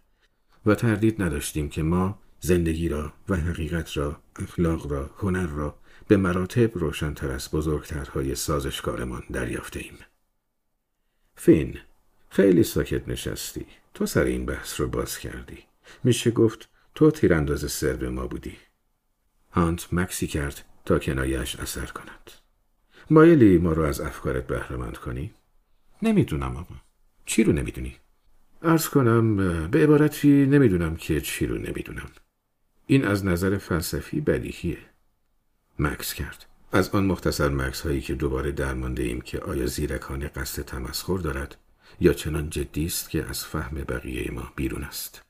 و 0.67 0.75
تردید 0.75 1.23
نداشتیم 1.23 1.69
که 1.69 1.83
ما 1.83 2.19
زندگی 2.45 2.89
را 2.89 3.13
و 3.29 3.37
حقیقت 3.37 3.97
را، 3.97 4.21
اخلاق 4.37 4.93
را، 4.93 5.11
هنر 5.19 5.47
را 5.47 5.79
به 6.09 6.17
مراتب 6.17 6.79
روشنتر 6.79 7.31
از 7.31 7.51
بزرگترهای 7.51 8.35
سازشکارمان 8.35 9.23
دریافته 9.33 9.81
ایم. 9.81 9.99
فین، 11.37 11.79
خیلی 12.29 12.63
ساکت 12.63 13.09
نشستی. 13.09 13.67
تو 13.95 14.07
سر 14.07 14.25
این 14.25 14.47
بحث 14.47 14.81
رو 14.81 14.89
باز 14.89 15.19
کردی. 15.19 15.59
میشه 16.05 16.31
گفت 16.31 16.69
تو 16.95 17.11
تیرانداز 17.11 17.73
سر 17.73 18.09
ما 18.09 18.27
بودی. 18.27 18.57
هانت 19.51 19.89
مکسی 19.93 20.27
کرد 20.27 20.65
تا 20.85 20.99
کنایش 20.99 21.57
اثر 21.57 21.87
کند. 21.87 22.31
مایلی 23.11 23.59
ما 23.59 23.73
رو 23.73 23.83
از 23.83 24.01
افکارت 24.01 24.47
بهرهمند 24.47 24.97
کنی؟ 24.97 25.35
نمی‌دونم 26.03 26.57
آقا. 26.57 26.75
چی 27.27 27.45
رو 27.45 27.53
نمی‌دونی؟ 27.53 27.97
ارز 28.63 28.89
کنم 28.89 29.37
به 29.71 29.83
عبارتی 29.83 30.47
نمی‌دونم 30.47 30.97
که 30.97 31.21
چی 31.21 31.47
رو 31.47 31.59
نمی‌دونم. 31.59 32.11
این 32.87 33.05
از 33.05 33.25
نظر 33.25 33.59
فلسفی 33.59 34.21
بدیهیه. 34.21 34.79
مکس 35.79 36.15
کرد. 36.15 36.47
از 36.73 36.89
آن 36.89 37.07
مختصر 37.07 37.49
مکس 37.49 37.81
هایی 37.81 38.01
که 38.01 38.15
دوباره 38.15 38.53
درمانده 38.53 39.03
ایم 39.03 39.21
که 39.21 39.41
آیا 39.41 39.67
زیرکانه 39.67 40.29
قصد 40.29 40.63
تمسخر 40.63 41.19
دارد 41.19 41.57
یا 42.01 42.13
چنان 42.13 42.51
جدی 42.51 42.87
است 42.87 43.11
که 43.11 43.25
از 43.25 43.45
فهم 43.45 43.77
بقیه 43.77 44.31
ما 44.31 44.53
بیرون 44.57 44.85
است. 44.85 45.23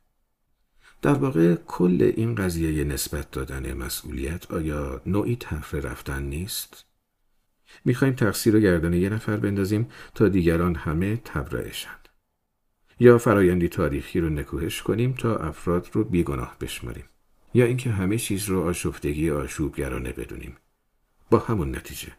در 1.02 1.12
واقع 1.12 1.54
کل 1.54 2.12
این 2.16 2.34
قضیه 2.34 2.84
نسبت 2.84 3.30
دادن 3.30 3.72
مسئولیت 3.72 4.50
آیا 4.50 5.02
نوعی 5.06 5.36
تفره 5.40 5.80
رفتن 5.80 6.22
نیست؟ 6.22 6.84
می‌خوایم 7.84 8.14
تقصیر 8.14 8.56
و 8.56 8.60
گردن 8.60 8.92
یه 8.92 9.08
نفر 9.08 9.36
بندازیم 9.36 9.88
تا 10.14 10.28
دیگران 10.28 10.74
همه 10.74 11.16
تبرئشند. 11.16 12.08
یا 13.00 13.18
فرایندی 13.18 13.68
تاریخی 13.68 14.20
رو 14.20 14.28
نکوهش 14.28 14.82
کنیم 14.82 15.12
تا 15.12 15.36
افراد 15.36 15.88
رو 15.92 16.04
بیگناه 16.04 16.56
بشماریم. 16.60 17.04
یا 17.54 17.64
اینکه 17.64 17.90
همه 17.90 18.18
چیز 18.18 18.44
رو 18.44 18.62
آشفتگی 18.62 19.30
آشوبگرانه 19.30 20.12
بدونیم. 20.12 20.56
با 21.30 21.38
همون 21.38 21.76
نتیجه. 21.76 22.12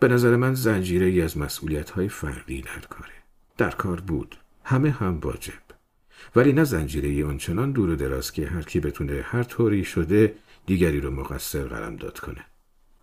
به 0.00 0.08
نظر 0.08 0.36
من 0.36 0.54
زنجیره 0.54 1.06
ای 1.06 1.22
از 1.22 1.38
مسئولیت 1.38 1.90
های 1.90 2.08
فردی 2.08 2.62
در 2.62 2.80
کاره. 2.80 3.12
در 3.56 3.70
کار 3.70 4.00
بود. 4.00 4.36
همه 4.64 4.90
هم 4.90 5.18
واجب. 5.18 5.52
ولی 6.36 6.52
نه 6.52 6.64
زنجیره 6.64 7.26
آنچنان 7.26 7.72
دور 7.72 7.90
و 7.90 7.96
دراز 7.96 8.32
که 8.32 8.46
هر 8.46 8.62
کی 8.62 8.80
بتونه 8.80 9.20
هر 9.24 9.42
طوری 9.42 9.84
شده 9.84 10.34
دیگری 10.66 11.00
رو 11.00 11.10
مقصر 11.10 11.64
قرم 11.64 11.96
داد 11.96 12.18
کنه. 12.18 12.44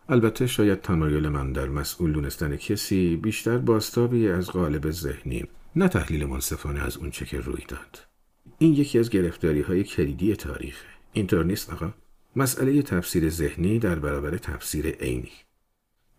البته 0.09 0.47
شاید 0.47 0.81
تمایل 0.81 1.29
من 1.29 1.51
در 1.51 1.67
مسئول 1.67 2.11
دونستن 2.11 2.55
کسی 2.55 3.15
بیشتر 3.15 3.57
باستابی 3.57 4.27
از 4.27 4.51
غالب 4.51 4.91
ذهنی 4.91 5.45
نه 5.75 5.87
تحلیل 5.87 6.25
منصفانه 6.25 6.83
از 6.83 6.97
اونچه 6.97 7.25
که 7.25 7.39
روی 7.39 7.63
داد. 7.67 7.99
این 8.57 8.73
یکی 8.73 8.99
از 8.99 9.09
گرفتاری 9.09 9.61
های 9.61 9.83
کلیدی 9.83 10.35
تاریخه. 10.35 10.92
اینطور 11.13 11.45
نیست 11.45 11.69
آقا؟ 11.69 11.93
مسئله 12.35 12.81
تفسیر 12.81 13.29
ذهنی 13.29 13.79
در 13.79 13.95
برابر 13.95 14.37
تفسیر 14.37 14.87
عینی. 14.87 15.31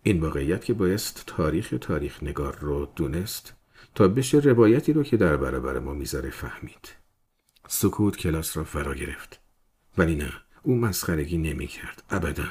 این 0.03 0.21
واقعیت 0.21 0.65
که 0.65 0.75
بایست 0.75 1.25
تاریخ 1.27 1.75
تاریخ 1.81 2.23
نگار 2.23 2.59
رو 2.61 2.89
دونست 2.97 3.55
تا 3.95 4.09
بشه 4.09 4.39
روایتی 4.39 4.93
رو 4.93 5.03
که 5.03 5.17
در 5.17 5.37
برابر 5.37 5.79
ما 5.79 5.95
می‌ذاره 5.95 6.31
فهمید. 6.31 6.89
سکوت 7.69 8.17
کلاس 8.17 8.57
را 8.57 8.65
فرا 8.65 8.95
گرفت. 8.95 9.41
ولی 9.99 10.17
نه 10.17 10.33
او 10.63 10.77
مسخرگی 10.77 11.39
نمی 11.39 11.67
کرد. 11.67 12.03
ابدا. 12.11 12.45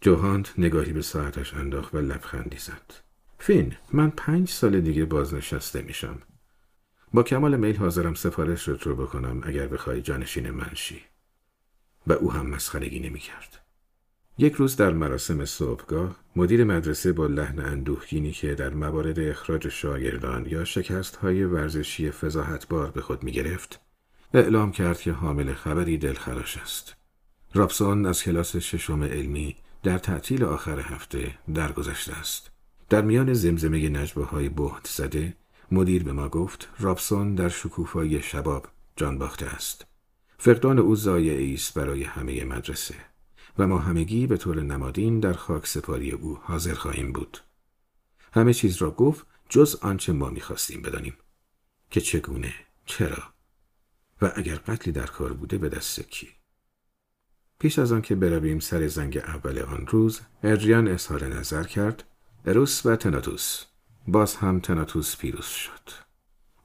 جوهانت 0.00 0.52
نگاهی 0.58 0.92
به 0.92 1.02
ساعتش 1.02 1.54
انداخت 1.54 1.94
و 1.94 1.98
لبخندی 1.98 2.58
زد. 2.58 2.92
فین 3.38 3.76
من 3.92 4.10
پنج 4.10 4.48
سال 4.48 4.80
دیگه 4.80 5.04
بازنشسته 5.04 5.82
میشم. 5.82 6.18
با 7.14 7.22
کمال 7.22 7.56
میل 7.56 7.76
حاضرم 7.76 8.14
سفارش 8.14 8.68
رو 8.68 8.96
بکنم 8.96 9.40
اگر 9.44 9.68
بخوای 9.68 10.02
جانشین 10.02 10.50
من 10.50 10.70
شی. 10.74 11.02
و 12.06 12.12
او 12.12 12.32
هم 12.32 12.46
مسخرگی 12.46 13.00
نمی 13.00 13.18
کرد. 13.18 13.60
یک 14.38 14.52
روز 14.52 14.76
در 14.76 14.92
مراسم 14.92 15.44
صبحگاه 15.44 16.16
مدیر 16.36 16.64
مدرسه 16.64 17.12
با 17.12 17.26
لحن 17.26 17.58
اندوهگینی 17.58 18.32
که 18.32 18.54
در 18.54 18.74
موارد 18.74 19.20
اخراج 19.20 19.68
شاگردان 19.68 20.46
یا 20.46 20.64
شکست 20.64 21.16
های 21.16 21.44
ورزشی 21.44 22.10
فضاحتبار 22.10 22.90
به 22.90 23.00
خود 23.00 23.22
می 23.22 23.32
گرفت 23.32 23.80
اعلام 24.34 24.72
کرد 24.72 25.00
که 25.00 25.12
حامل 25.12 25.52
خبری 25.52 25.98
دلخراش 25.98 26.56
است. 26.56 26.94
رابسون 27.54 28.06
از 28.06 28.22
کلاس 28.22 28.56
ششم 28.56 29.02
علمی 29.02 29.56
در 29.82 29.98
تعطیل 29.98 30.44
آخر 30.44 30.80
هفته 30.80 31.34
درگذشته 31.54 32.12
است. 32.12 32.50
در 32.90 33.02
میان 33.02 33.32
زمزمه 33.32 33.88
نجبه 33.88 34.24
های 34.24 34.48
بهت 34.48 34.86
زده 34.86 35.34
مدیر 35.72 36.02
به 36.02 36.12
ما 36.12 36.28
گفت 36.28 36.68
رابسون 36.78 37.34
در 37.34 37.48
شکوفای 37.48 38.22
شباب 38.22 38.66
جان 38.96 39.18
باخته 39.18 39.46
است 39.46 39.86
فقدان 40.44 40.78
او 40.78 40.96
ضایعی 40.96 41.54
است 41.54 41.74
برای 41.74 42.04
همه 42.04 42.44
مدرسه 42.44 42.94
و 43.58 43.66
ما 43.66 43.78
همگی 43.78 44.26
به 44.26 44.36
طور 44.36 44.62
نمادین 44.62 45.20
در 45.20 45.32
خاک 45.32 45.66
سپاری 45.66 46.10
او 46.10 46.38
حاضر 46.42 46.74
خواهیم 46.74 47.12
بود. 47.12 47.38
همه 48.32 48.54
چیز 48.54 48.76
را 48.76 48.90
گفت 48.90 49.26
جز 49.48 49.76
آنچه 49.76 50.12
ما 50.12 50.30
می‌خواستیم 50.30 50.82
بدانیم. 50.82 51.16
که 51.90 52.00
چگونه 52.00 52.54
چرا؟ 52.86 53.22
و 54.22 54.32
اگر 54.34 54.54
قتلی 54.54 54.92
در 54.92 55.06
کار 55.06 55.32
بوده 55.32 55.58
به 55.58 55.68
دست 55.68 56.00
کی؟ 56.00 56.28
پیش 57.58 57.78
از 57.78 57.92
آنکه 57.92 58.14
برویم 58.14 58.60
سر 58.60 58.88
زنگ 58.88 59.16
اول 59.16 59.58
آن 59.58 59.86
روز 59.86 60.20
ادریان 60.42 60.88
اظهار 60.88 61.24
نظر 61.24 61.64
کرد 61.64 62.04
اروس 62.46 62.86
و 62.86 62.96
تناتوس. 62.96 63.64
باز 64.08 64.36
هم 64.36 64.60
تناتوس 64.60 65.16
پیروز 65.16 65.46
شد. 65.46 65.90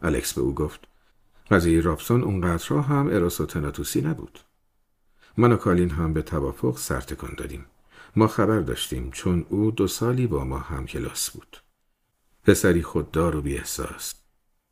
الکس 0.01 0.33
به 0.33 0.41
او 0.41 0.55
گفت 0.55 0.88
قضیه 1.51 1.81
رابسون 1.81 2.23
اونقدر 2.23 2.67
را 2.69 2.81
هم 2.81 3.07
اروس 3.07 3.41
و 3.41 3.45
تناتوسی 3.45 4.01
نبود. 4.01 4.39
من 5.37 5.51
و 5.51 5.55
کالین 5.55 5.89
هم 5.89 6.13
به 6.13 6.21
توافق 6.21 6.77
سرتکان 6.77 7.33
دادیم. 7.37 7.65
ما 8.15 8.27
خبر 8.27 8.59
داشتیم 8.59 9.11
چون 9.11 9.45
او 9.49 9.71
دو 9.71 9.87
سالی 9.87 10.27
با 10.27 10.43
ما 10.43 10.59
هم 10.59 10.85
کلاس 10.85 11.31
بود. 11.31 11.57
پسری 12.43 12.81
خوددار 12.81 13.35
و 13.35 13.41
بی 13.41 13.57
احساس 13.57 14.13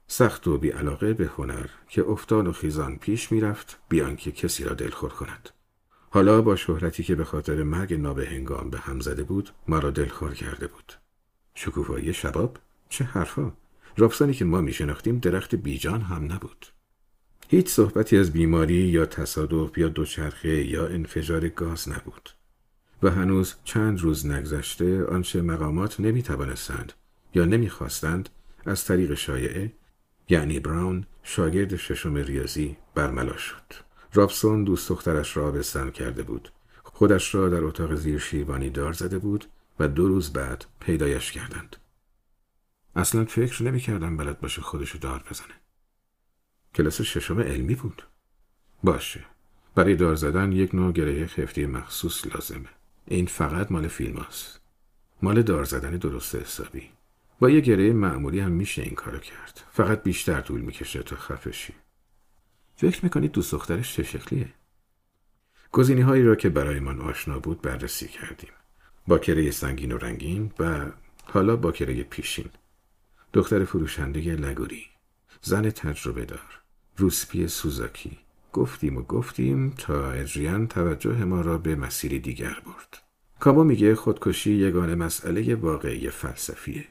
سخت 0.08 0.48
و 0.48 0.58
بی 0.58 0.70
علاقه 0.70 1.13
به 1.13 1.32
هنر 1.38 1.70
که 1.90 2.04
افتان 2.04 2.48
و 2.48 2.52
خیزان 2.52 2.98
پیش 2.98 3.32
می‌رفت 3.32 3.80
بیان 3.90 4.16
که 4.16 4.32
کسی 4.32 4.63
را 4.63 4.74
دلخور 4.74 5.10
کند. 5.10 5.50
حالا 6.10 6.42
با 6.42 6.56
شهرتی 6.56 7.04
که 7.04 7.16
به 7.16 7.24
خاطر 7.24 7.63
مرگ 7.63 7.94
نابهنگام 7.94 8.70
به 8.70 8.80
هم 8.80 9.00
زده 9.00 9.24
بود 9.24 9.50
مرا 9.68 9.92
دلخور 9.92 10.34
کرده 10.34 10.68
بود. 10.68 10.94
شکوفایی 11.56 12.13
شباب؟ 12.13 12.58
چه 12.90 13.04
حرفا؟ 13.04 13.52
رابسانی 13.97 14.33
که 14.33 14.45
ما 14.45 14.62
میشناختیم 14.62 15.19
درخت 15.19 15.55
بیجان 15.55 16.01
هم 16.01 16.23
نبود. 16.23 16.65
هیچ 17.49 17.67
صحبتی 17.67 18.17
از 18.17 18.31
بیماری 18.31 18.73
یا 18.73 19.05
تصادف 19.05 19.77
یا 19.77 19.88
دوچرخه 19.88 20.65
یا 20.65 20.88
انفجار 20.88 21.47
گاز 21.47 21.89
نبود. 21.89 22.29
و 23.03 23.12
هنوز 23.12 23.55
چند 23.63 24.01
روز 24.01 24.25
نگذشته 24.25 25.05
آنچه 25.05 25.41
مقامات 25.41 25.99
نمی 25.99 26.23
توانستند 26.23 26.93
یا 27.36 27.45
نمی‌خواستند 27.45 28.29
از 28.65 28.86
طریق 28.86 29.13
شایعه 29.13 29.71
یعنی 30.29 30.60
براون 30.60 31.05
شاگرد 31.23 31.75
ششم 31.75 32.15
ریاضی 32.15 32.77
برملا 32.95 33.38
شد. 33.38 33.73
رابسون 34.13 34.63
دوست 34.63 34.89
دخترش 34.89 35.38
را 35.38 35.51
بستن 35.51 35.89
کرده 35.89 36.23
بود. 36.23 36.49
خودش 36.83 37.36
را 37.36 37.49
در 37.49 37.63
اتاق 37.63 37.95
زیر 37.95 38.19
شیروانی 38.19 38.69
دار 38.69 38.93
زده 38.93 39.19
بود 39.19 39.45
و 39.79 39.88
دو 39.88 40.07
روز 40.07 40.33
بعد 40.33 40.65
پیدایش 40.79 41.31
کردند. 41.31 41.75
اصلا 42.97 43.25
فکر 43.25 43.63
نمی 43.63 43.79
کردم 43.79 44.17
بلد 44.17 44.39
باشه 44.39 44.62
خودشو 44.62 44.97
دار 44.97 45.23
بزنه. 45.31 45.53
کلاس 46.75 47.01
ششم 47.01 47.39
علمی 47.39 47.75
بود. 47.75 48.03
باشه. 48.83 49.25
برای 49.75 49.95
دار 49.95 50.15
زدن 50.15 50.51
یک 50.51 50.75
نوع 50.75 50.91
گره 50.91 51.27
خفتی 51.27 51.65
مخصوص 51.65 52.27
لازمه. 52.27 52.69
این 53.07 53.25
فقط 53.25 53.71
مال 53.71 53.88
فیلم 53.88 54.17
هست. 54.17 54.62
مال 55.21 55.41
دار 55.41 55.63
زدن 55.63 55.97
درست 55.97 56.36
حسابی. 56.36 56.89
با 57.39 57.49
یه 57.49 57.60
گره 57.60 57.93
معمولی 57.93 58.39
هم 58.39 58.51
میشه 58.51 58.81
این 58.81 58.95
کارو 58.95 59.19
کرد. 59.19 59.63
فقط 59.71 60.03
بیشتر 60.03 60.41
طول 60.41 60.62
می‌کشه 60.62 61.03
تا 61.03 61.15
خفشی. 61.15 61.73
فکر 62.75 63.03
می‌کنید 63.03 63.31
دوست 63.31 63.51
دخترش 63.51 63.93
چه 63.93 64.03
شکلیه؟ 64.03 64.53
گزینی 65.71 66.01
هایی 66.01 66.23
را 66.23 66.36
که 66.36 66.49
برایمان 66.49 67.01
آشنا 67.01 67.39
بود 67.39 67.62
بررسی 67.62 68.07
کردیم. 68.07 68.51
با 69.07 69.19
کره 69.19 69.51
سنگین 69.51 69.91
و 69.91 69.97
رنگین 69.97 70.51
و 70.60 70.86
حالا 71.23 71.55
با 71.55 71.71
کره 71.71 72.03
پیشین. 72.03 72.49
دختر 73.38 73.65
فروشنده 73.65 74.36
لگوری. 74.36 74.86
زن 75.41 75.69
تجربه 75.69 76.26
دار. 76.26 76.62
روسپی 76.97 77.47
سوزاکی. 77.47 78.17
گفتیم 78.54 78.97
و 78.97 79.02
گفتیم 79.02 79.69
تا 79.69 80.12
ادریان 80.12 80.67
توجه 80.67 81.26
ما 81.26 81.41
را 81.41 81.58
به 81.58 81.76
مسیری 81.76 82.19
دیگر 82.19 82.62
برد. 82.65 83.02
کابا 83.39 83.63
میگه 83.63 83.95
خودکشی 83.95 84.54
یگانه 84.54 84.95
مسئله 84.95 85.56
واقعی 85.56 86.10
فلسفیه. 86.10 86.86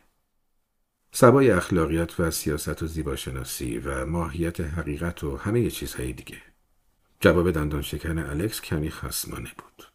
سبای 1.12 1.50
اخلاقیات 1.50 2.20
و 2.20 2.30
سیاست 2.30 2.82
و 2.82 2.86
زیباشناسی 2.86 3.78
و 3.78 4.06
ماهیت 4.06 4.60
حقیقت 4.60 5.24
و 5.24 5.36
همه 5.36 5.70
چیزهای 5.70 6.12
دیگه. 6.12 6.38
جواب 7.20 7.50
دندان 7.50 7.82
شکن 7.82 8.18
الکس 8.18 8.60
کمی 8.60 8.90
خسمانه 8.90 9.50
بود. 9.58 9.86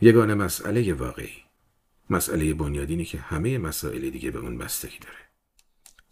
یگانه 0.00 0.34
مسئله 0.34 0.94
واقعی. 0.94 1.44
مسئله 2.10 2.54
بنیادینی 2.54 3.04
که 3.04 3.18
همه 3.18 3.58
مسائل 3.58 4.10
دیگه 4.10 4.30
به 4.30 4.38
اون 4.38 4.58
بستگی 4.58 4.98
داره. 4.98 5.23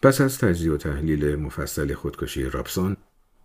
پس 0.02 0.20
از 0.20 0.38
تجزیه 0.38 0.72
و 0.72 0.76
تحلیل 0.76 1.36
مفصل 1.36 1.94
خودکشی 1.94 2.42
رابسون 2.42 2.96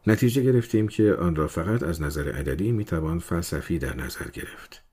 نتیجه 0.08 0.42
گرفتیم 0.42 0.88
که 0.88 1.14
آن 1.14 1.36
را 1.36 1.48
فقط 1.48 1.84
از 1.84 2.02
نظر 2.02 2.32
عددی 2.32 2.72
می‌توان 2.72 3.20
فلسفی 3.20 3.80
در 3.80 3.96
نظر 3.96 4.28
گرفت. 4.34 4.84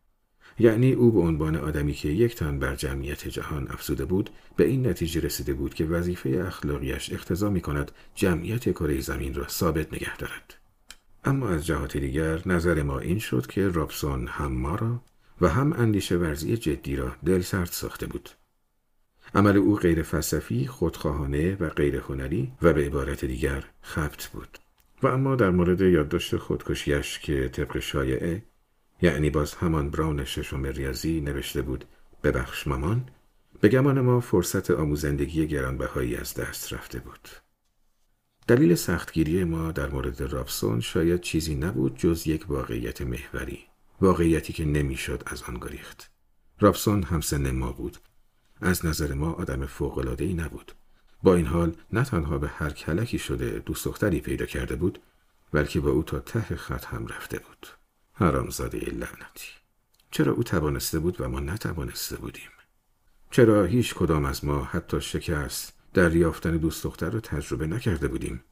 یعنی 0.58 0.92
او 0.92 1.12
به 1.12 1.20
عنوان 1.20 1.56
آدمی 1.56 1.92
که 1.92 2.08
یک 2.08 2.34
تن 2.34 2.58
بر 2.58 2.76
جمعیت 2.76 3.28
جهان 3.28 3.68
افزوده 3.70 4.04
بود 4.04 4.30
به 4.56 4.64
این 4.64 4.86
نتیجه 4.86 5.20
رسیده 5.20 5.54
بود 5.54 5.74
که 5.74 5.84
وظیفه 5.84 6.44
اخلاقیش 6.46 7.12
اقتضا 7.12 7.50
می 7.50 7.60
کند 7.60 7.92
جمعیت 8.14 8.70
کره 8.70 9.00
زمین 9.00 9.34
را 9.34 9.48
ثابت 9.48 9.92
نگه 9.92 10.16
دارد. 10.16 10.54
اما 11.24 11.48
از 11.48 11.66
جهات 11.66 11.96
دیگر 11.96 12.42
نظر 12.46 12.82
ما 12.82 12.98
این 12.98 13.18
شد 13.18 13.46
که 13.46 13.68
رابسون 13.68 14.26
هم 14.26 14.52
ما 14.52 14.74
را 14.74 15.02
و 15.40 15.48
هم 15.48 15.72
اندیشه 15.72 16.16
ورزی 16.16 16.56
جدی 16.56 16.96
را 16.96 17.16
دل 17.24 17.40
سرد 17.40 17.70
ساخته 17.70 18.06
بود. 18.06 18.30
عمل 19.34 19.56
او 19.56 19.76
غیر 19.76 20.02
فلسفی، 20.02 20.66
خودخواهانه 20.66 21.56
و 21.60 21.68
غیر 21.68 21.96
هنری 21.96 22.52
و 22.62 22.72
به 22.72 22.86
عبارت 22.86 23.24
دیگر 23.24 23.64
خبت 23.80 24.30
بود. 24.32 24.58
و 25.02 25.06
اما 25.06 25.36
در 25.36 25.50
مورد 25.50 25.80
یادداشت 25.80 26.36
خودکشیش 26.36 27.18
که 27.18 27.48
طبق 27.48 27.78
شایعه 27.78 28.42
یعنی 29.02 29.30
باز 29.30 29.54
همان 29.54 29.90
براون 29.90 30.24
ششم 30.24 30.66
ریاضی 30.66 31.20
نوشته 31.20 31.62
بود 31.62 31.84
ببخش 32.22 32.66
مامان 32.66 33.08
به 33.60 33.68
گمان 33.68 34.00
ما 34.00 34.20
فرصت 34.20 34.70
آموزندگی 34.70 35.46
گرانبهایی 35.46 36.16
از 36.16 36.34
دست 36.34 36.72
رفته 36.72 36.98
بود. 36.98 37.28
دلیل 38.46 38.74
سختگیری 38.74 39.44
ما 39.44 39.72
در 39.72 39.88
مورد 39.88 40.22
رابسون 40.22 40.80
شاید 40.80 41.20
چیزی 41.20 41.54
نبود 41.54 41.98
جز 41.98 42.26
یک 42.26 42.50
واقعیت 42.50 43.02
محوری 43.02 43.58
واقعیتی 44.00 44.52
که 44.52 44.64
نمی‌شد 44.64 45.22
از 45.26 45.42
آن 45.42 45.54
گریخت. 45.54 46.10
رابسون 46.60 47.02
همسن 47.02 47.50
ما 47.50 47.72
بود. 47.72 47.98
از 48.64 48.86
نظر 48.86 49.14
ما 49.14 49.32
آدم 49.32 49.66
فوق‌العاده‌ای 49.66 50.34
نبود. 50.34 50.72
با 51.22 51.34
این 51.34 51.46
حال 51.46 51.76
نه 51.92 52.04
تنها 52.04 52.38
به 52.38 52.48
هر 52.48 52.70
کلکی 52.70 53.18
شده 53.18 53.62
دوست 53.66 53.84
دختری 53.84 54.20
پیدا 54.20 54.46
کرده 54.46 54.76
بود 54.76 54.98
بلکه 55.52 55.80
با 55.80 55.90
او 55.90 56.02
تا 56.02 56.18
ته 56.18 56.56
خط 56.56 56.84
هم 56.84 57.06
رفته 57.06 57.38
بود. 57.38 57.66
حرامزاده 58.12 58.78
لعنتی. 58.78 59.48
چرا 60.10 60.32
او 60.32 60.42
توانسته 60.42 60.98
بود 60.98 61.20
و 61.20 61.28
ما 61.28 61.40
نتوانسته 61.40 62.16
بودیم؟ 62.16 62.50
چرا 63.30 63.64
هیچ 63.64 63.94
کدام 63.94 64.24
از 64.24 64.44
ما 64.44 64.64
حتی 64.64 65.00
شکست 65.00 65.72
در 65.94 66.16
یافتن 66.16 66.56
دوست 66.56 66.84
دختر 66.84 67.10
را 67.10 67.20
تجربه 67.20 67.66
نکرده 67.66 68.08
بودیم؟ 68.08 68.44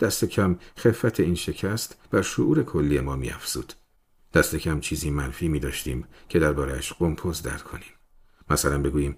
دست 0.00 0.24
کم 0.24 0.58
خفت 0.78 1.20
این 1.20 1.34
شکست 1.34 1.96
بر 2.10 2.22
شعور 2.22 2.62
کلی 2.62 3.00
ما 3.00 3.16
میافزود. 3.16 3.72
دست 4.34 4.56
کم 4.56 4.80
چیزی 4.80 5.10
منفی 5.10 5.48
می 5.48 5.60
داشتیم 5.60 6.04
که 6.28 6.38
دربارهش 6.38 6.92
قمپوز 6.92 7.42
در 7.42 7.58
کنیم. 7.58 7.93
مثلا 8.50 8.82
بگوییم 8.82 9.16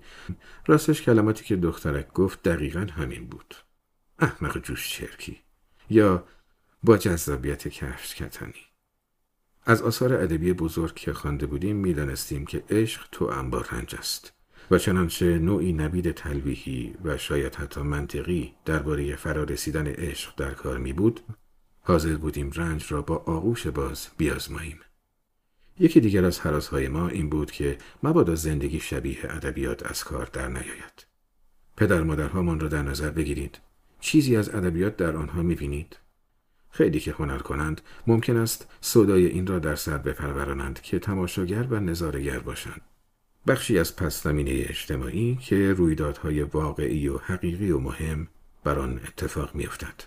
راستش 0.66 1.02
کلماتی 1.02 1.44
که 1.44 1.56
دخترک 1.56 2.12
گفت 2.12 2.42
دقیقا 2.42 2.86
همین 2.92 3.26
بود. 3.26 3.54
احمق 4.18 4.58
جوش 4.58 4.90
چرکی. 4.90 5.38
یا 5.90 6.24
با 6.82 6.96
جذابیت 6.96 7.68
کفش 7.68 8.14
کتنی 8.14 8.66
از 9.64 9.82
آثار 9.82 10.14
ادبی 10.14 10.52
بزرگ 10.52 10.94
که 10.94 11.12
خوانده 11.12 11.46
بودیم 11.46 11.76
می‌دانستیم 11.76 12.46
که 12.46 12.64
عشق 12.70 13.08
تو 13.12 13.24
انبار 13.24 13.68
رنج 13.72 13.94
است. 13.94 14.32
و 14.70 14.78
چنانچه 14.78 15.38
نوعی 15.38 15.72
نبید 15.72 16.10
تلویحی 16.12 16.94
و 17.04 17.18
شاید 17.18 17.54
حتی 17.54 17.80
منطقی 17.80 18.54
درباره 18.64 19.16
فرارسیدن 19.16 19.86
عشق 19.86 20.36
در 20.36 20.54
کار 20.54 20.78
می 20.78 20.92
بود 20.92 21.20
حاضر 21.82 22.16
بودیم 22.16 22.50
رنج 22.54 22.92
را 22.92 23.02
با 23.02 23.16
آغوش 23.16 23.66
باز 23.66 24.08
بیازماییم. 24.16 24.80
یکی 25.78 26.00
دیگر 26.00 26.24
از 26.24 26.40
حراسهای 26.40 26.88
ما 26.88 27.08
این 27.08 27.28
بود 27.28 27.50
که 27.50 27.78
مبادا 28.02 28.34
زندگی 28.34 28.80
شبیه 28.80 29.18
ادبیات 29.22 29.90
از 29.90 30.04
کار 30.04 30.28
در 30.32 30.48
نیاید. 30.48 31.06
پدر 31.76 32.02
مادرهامان 32.02 32.60
را 32.60 32.68
در 32.68 32.82
نظر 32.82 33.10
بگیرید. 33.10 33.58
چیزی 34.00 34.36
از 34.36 34.54
ادبیات 34.54 34.96
در 34.96 35.16
آنها 35.16 35.42
می‌بینید؟ 35.42 35.96
خیلی 36.70 37.00
که 37.00 37.12
هنر 37.12 37.38
کنند 37.38 37.80
ممکن 38.06 38.36
است 38.36 38.68
صدای 38.80 39.26
این 39.26 39.46
را 39.46 39.58
در 39.58 39.74
سر 39.74 39.98
بپرورانند 39.98 40.80
که 40.80 40.98
تماشاگر 40.98 41.66
و 41.70 41.80
نظارگر 41.80 42.38
باشند. 42.38 42.80
بخشی 43.46 43.78
از 43.78 43.96
پس 43.96 44.22
زمینه 44.22 44.50
اجتماعی 44.68 45.38
که 45.40 45.72
رویدادهای 45.72 46.42
واقعی 46.42 47.08
و 47.08 47.18
حقیقی 47.18 47.70
و 47.70 47.78
مهم 47.78 48.28
بر 48.64 48.78
آن 48.78 49.00
اتفاق 49.08 49.54
میافتد. 49.54 50.04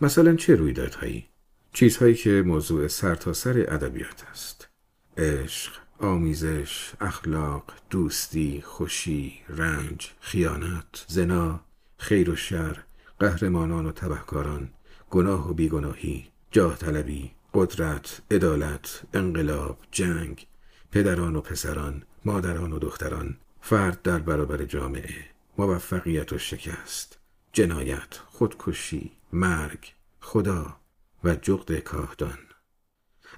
مثلا 0.00 0.36
چه 0.36 0.54
رویدادهایی؟ 0.54 1.26
چیزهایی 1.72 2.14
که 2.14 2.42
موضوع 2.46 2.88
سرتاسر 2.88 3.52
سر 3.52 3.74
ادبیات 3.74 4.24
است. 4.30 4.71
عشق، 5.16 5.72
آمیزش، 5.98 6.92
اخلاق، 7.00 7.72
دوستی، 7.90 8.62
خوشی، 8.66 9.40
رنج، 9.48 10.10
خیانت، 10.20 11.04
زنا، 11.08 11.60
خیر 11.98 12.30
و 12.30 12.36
شر، 12.36 12.78
قهرمانان 13.18 13.86
و 13.86 13.92
تبهکاران، 13.92 14.70
گناه 15.10 15.50
و 15.50 15.54
بیگناهی، 15.54 16.26
جاه 16.50 16.76
طلبی 16.76 17.30
قدرت 17.54 18.22
عدالت 18.30 19.02
انقلاب 19.14 19.78
جنگ 19.90 20.46
پدران 20.92 21.36
و 21.36 21.40
پسران 21.40 22.02
مادران 22.24 22.72
و 22.72 22.78
دختران 22.78 23.36
فرد 23.60 24.02
در 24.02 24.18
برابر 24.18 24.64
جامعه 24.64 25.24
موفقیت 25.58 26.32
و 26.32 26.38
شکست 26.38 27.18
جنایت 27.52 28.20
خودکشی 28.26 29.12
مرگ 29.32 29.92
خدا 30.20 30.76
و 31.24 31.34
جغد 31.34 31.78
کاهدان. 31.78 32.38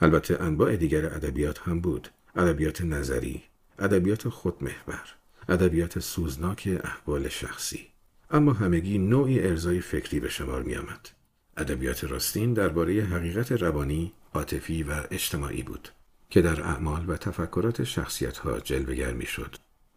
البته 0.02 0.42
انواع 0.42 0.76
دیگر 0.76 1.06
ادبیات 1.06 1.58
هم 1.58 1.80
بود 1.80 2.08
ادبیات 2.36 2.82
نظری 2.82 3.42
ادبیات 3.78 4.28
خودمحور 4.28 5.14
ادبیات 5.48 5.98
سوزناک 5.98 6.78
احوال 6.84 7.28
شخصی 7.28 7.88
اما 8.30 8.52
همگی 8.52 8.98
نوعی 8.98 9.40
ارزای 9.40 9.80
فکری 9.80 10.20
به 10.20 10.28
شمار 10.28 10.62
می 10.62 10.74
آمد. 10.76 11.08
ادبیات 11.56 12.04
راستین 12.04 12.52
درباره 12.52 13.02
حقیقت 13.02 13.52
روانی، 13.52 14.12
عاطفی 14.34 14.82
و 14.82 15.02
اجتماعی 15.10 15.62
بود 15.62 15.88
که 16.30 16.42
در 16.42 16.62
اعمال 16.62 17.04
و 17.10 17.16
تفکرات 17.16 17.84
شخصیت 17.84 18.38
ها 18.38 18.60
جلوگر 18.60 19.12
می 19.12 19.26
شد. 19.26 19.56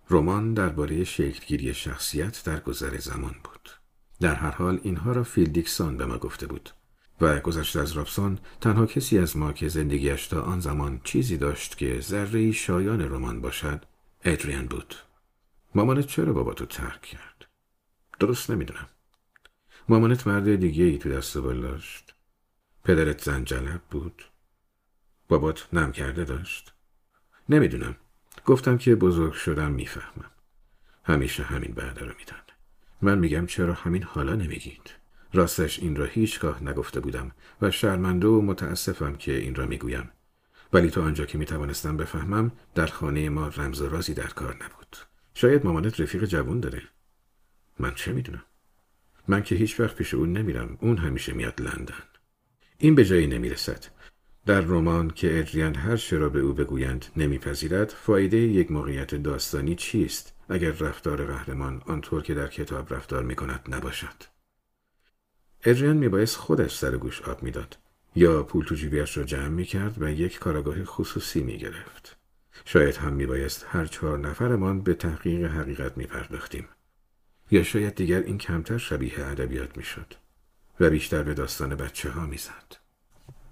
رمان 0.10 0.54
درباره 0.54 1.04
شکلگیری 1.04 1.74
شخصیت 1.74 2.42
در 2.46 2.60
گذر 2.60 2.98
زمان 2.98 3.36
بود. 3.44 3.70
در 4.22 4.36
هر 4.36 4.52
حال 4.52 4.80
اینها 4.84 5.12
را 5.12 5.24
فیل 5.24 5.46
دیکسون 5.46 5.98
به 5.98 6.06
ما 6.06 6.18
گفته 6.18 6.48
بود 6.48 6.70
و 7.21 7.39
گذشته 7.39 7.80
از 7.80 7.91
رابسون 7.91 8.39
تنها 8.62 8.86
کسی 8.86 9.19
از 9.19 9.38
ما 9.38 9.53
که 9.53 9.67
زندگیش 9.67 10.27
تا 10.27 10.41
آن 10.41 10.60
زمان 10.60 11.01
چیزی 11.03 11.38
داشت 11.38 11.77
که 11.77 11.99
ذره 11.99 12.51
شایان 12.51 13.01
رمان 13.01 13.41
باشد 13.41 13.86
ادریان 14.23 14.65
بود. 14.65 14.95
مامانت 15.75 16.08
چرا 16.08 16.34
بابا 16.34 16.53
تو 16.53 16.65
ترک 16.65 17.01
کرد؟ 17.01 17.45
درست 18.19 18.51
نمی‌دونم. 18.51 18.88
مامانت 19.89 20.27
مرد 20.27 20.56
دیگه 20.56 20.84
ای 20.84 20.97
تو 20.97 21.10
دست 21.10 21.38
بال 21.38 21.62
داشت. 21.62 22.13
پدرت 22.84 23.23
زن‌جلب 23.24 23.82
بود. 23.91 24.23
بابات 25.27 25.67
نم‌کرده 25.74 26.24
داشت. 26.23 26.73
نمی‌دونم. 27.49 27.95
گفتم 28.45 28.77
که 28.77 28.95
بزرگ 28.95 29.34
شدم 29.34 29.71
می‌فهمم. 29.71 30.32
همیشه 31.03 31.43
همین 31.43 31.73
بعد 31.73 31.99
رو 31.99 32.13
میدن. 32.19 32.41
من 33.01 33.19
میگم 33.19 33.45
چرا 33.45 33.73
همین 33.73 34.03
حالا 34.03 34.36
نمیگید. 34.36 34.91
راستش 35.34 35.80
این 35.80 35.96
را 35.96 36.06
هیچگاه 36.06 36.63
نگفته 36.63 37.00
بودم 37.00 37.32
و 37.62 37.72
شرمنده 37.72 38.28
و 38.28 38.42
متاسفم 38.42 39.16
که 39.16 39.38
این 39.38 39.56
را 39.56 39.66
می‌گویم. 39.66 40.12
ولی 40.74 40.90
تا 40.90 41.04
آنجا 41.04 41.26
که 41.26 41.38
می‌توانستم 41.38 41.98
بفهمم 41.98 42.52
در 42.76 42.88
خانه 42.88 43.30
ما 43.30 43.48
رمز 43.48 43.82
و 43.82 43.90
رازی 43.90 44.13
در 44.13 44.28
کار 44.28 44.56
نبود. 44.56 44.98
شاید 45.34 45.66
مامانت 45.66 46.02
رفیق 46.02 46.26
جوان 46.26 46.60
داره. 46.60 46.82
من 47.80 47.94
چه 47.96 48.13
می‌دونم؟ 48.13 48.44
من 49.28 49.44
که 49.44 49.56
هیچ 49.56 49.80
وقت 49.80 49.96
پیش 49.96 50.13
اون 50.13 50.34
نمیرم. 50.34 50.78
اون 50.82 50.98
همیشه 50.98 51.34
میاد 51.34 51.62
لندن. 51.62 52.04
این 52.78 52.96
به 52.96 53.06
جایی 53.06 53.28
نمی‌رسد. 53.28 53.86
در 54.46 54.62
رمان 54.62 55.10
که 55.10 55.40
ادریان 55.40 55.76
هر 55.76 55.98
چه 55.98 56.18
را 56.18 56.30
به 56.30 56.40
او 56.40 56.54
بگویند 56.54 57.06
نمیپذیرد 57.18 57.90
فایده 57.90 58.38
یک 58.38 58.72
موقعیت 58.72 59.16
داستانی 59.16 59.76
چیست 59.76 60.34
اگر 60.50 60.72
رفتار 60.72 61.26
قهرمان 61.26 61.82
آنطور 61.86 62.24
که 62.24 62.34
در 62.34 62.48
کتاب 62.48 62.94
رفتار 62.94 63.24
می‌کند 63.24 63.66
نباشد 63.70 64.37
ادریان 65.65 65.98
میبایست 65.98 66.38
خودش 66.38 66.78
سر 66.78 66.98
گوش 66.98 67.22
آب 67.22 67.43
می‌داد. 67.43 67.78
یا 68.15 68.43
پول 68.43 68.65
تو 68.65 68.76
جیبیش 68.76 69.17
را 69.17 69.24
جمع 69.24 69.48
می‌کرد 69.48 69.96
و 70.02 70.12
یک 70.12 70.39
کاراگاه 70.39 70.84
خصوصی 70.84 71.43
می‌گرفت. 71.43 72.17
شاید 72.65 72.96
هم 72.96 73.13
میبایست 73.13 73.65
هر 73.70 73.86
چهار 73.86 74.17
نفرمان 74.17 74.82
به 74.82 74.93
تحقیق 74.93 75.52
حقیقت 75.52 75.98
میپرداختیم. 75.98 76.67
یا 77.52 77.63
شاید 77.63 77.96
دیگر 77.96 78.20
این 78.20 78.38
کمتر 78.38 78.78
شبیه 78.78 79.26
ادبیات 79.26 79.78
می‌شد 79.78 80.13
و 80.80 80.89
بیشتر 80.89 81.24
به 81.24 81.34
داستان 81.34 81.76
بچه 81.76 82.10
ها 82.10 82.26
می‌زد. 82.26 82.78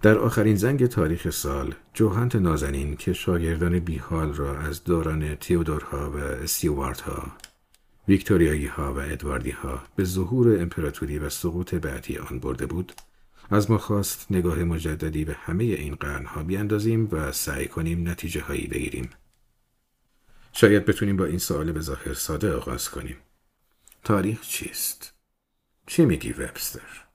در 0.01 0.17
آخرین 0.17 0.55
زنگ 0.55 0.85
تاریخ 0.85 1.29
سال 1.29 1.75
جوهنت 1.93 2.35
نازنین 2.35 2.95
که 2.95 3.13
شاگردان 3.13 3.79
بیحال 3.79 4.33
را 4.33 4.59
از 4.59 4.83
دوران 4.83 5.35
تیودورها 5.35 6.11
و 6.11 6.17
استیوارتها 6.17 7.31
ویکتوریایی 8.07 8.65
ها 8.65 8.93
و 8.93 8.99
ادواردی 8.99 9.51
ها 9.51 9.83
به 9.95 10.03
ظهور 10.03 10.61
امپراتوری 10.61 11.19
و 11.19 11.29
سقوط 11.29 11.75
بعدی 11.75 12.17
آن 12.17 12.39
برده 12.39 12.65
بود 12.65 12.93
از 13.49 13.71
ما 13.71 13.77
خواست 13.77 14.31
نگاه 14.31 14.63
مجددی 14.63 15.25
به 15.25 15.33
همه 15.33 15.63
این 15.63 15.95
قرنها 15.95 16.43
بیاندازیم 16.43 17.09
و 17.11 17.31
سعی 17.31 17.67
کنیم 17.67 18.09
نتیجه 18.09 18.41
هایی 18.41 18.67
بگیریم. 18.67 19.09
شاید 20.53 20.85
بتونیم 20.85 21.17
با 21.17 21.25
این 21.25 21.37
سوال 21.37 21.71
به 21.71 21.81
ظاهر 21.81 22.13
ساده 22.13 22.53
آغاز 22.53 22.89
کنیم. 22.89 23.17
تاریخ 24.03 24.41
چیست؟ 24.41 25.13
چی 25.87 26.05
میگی 26.05 26.31
وبستر؟ 26.31 27.05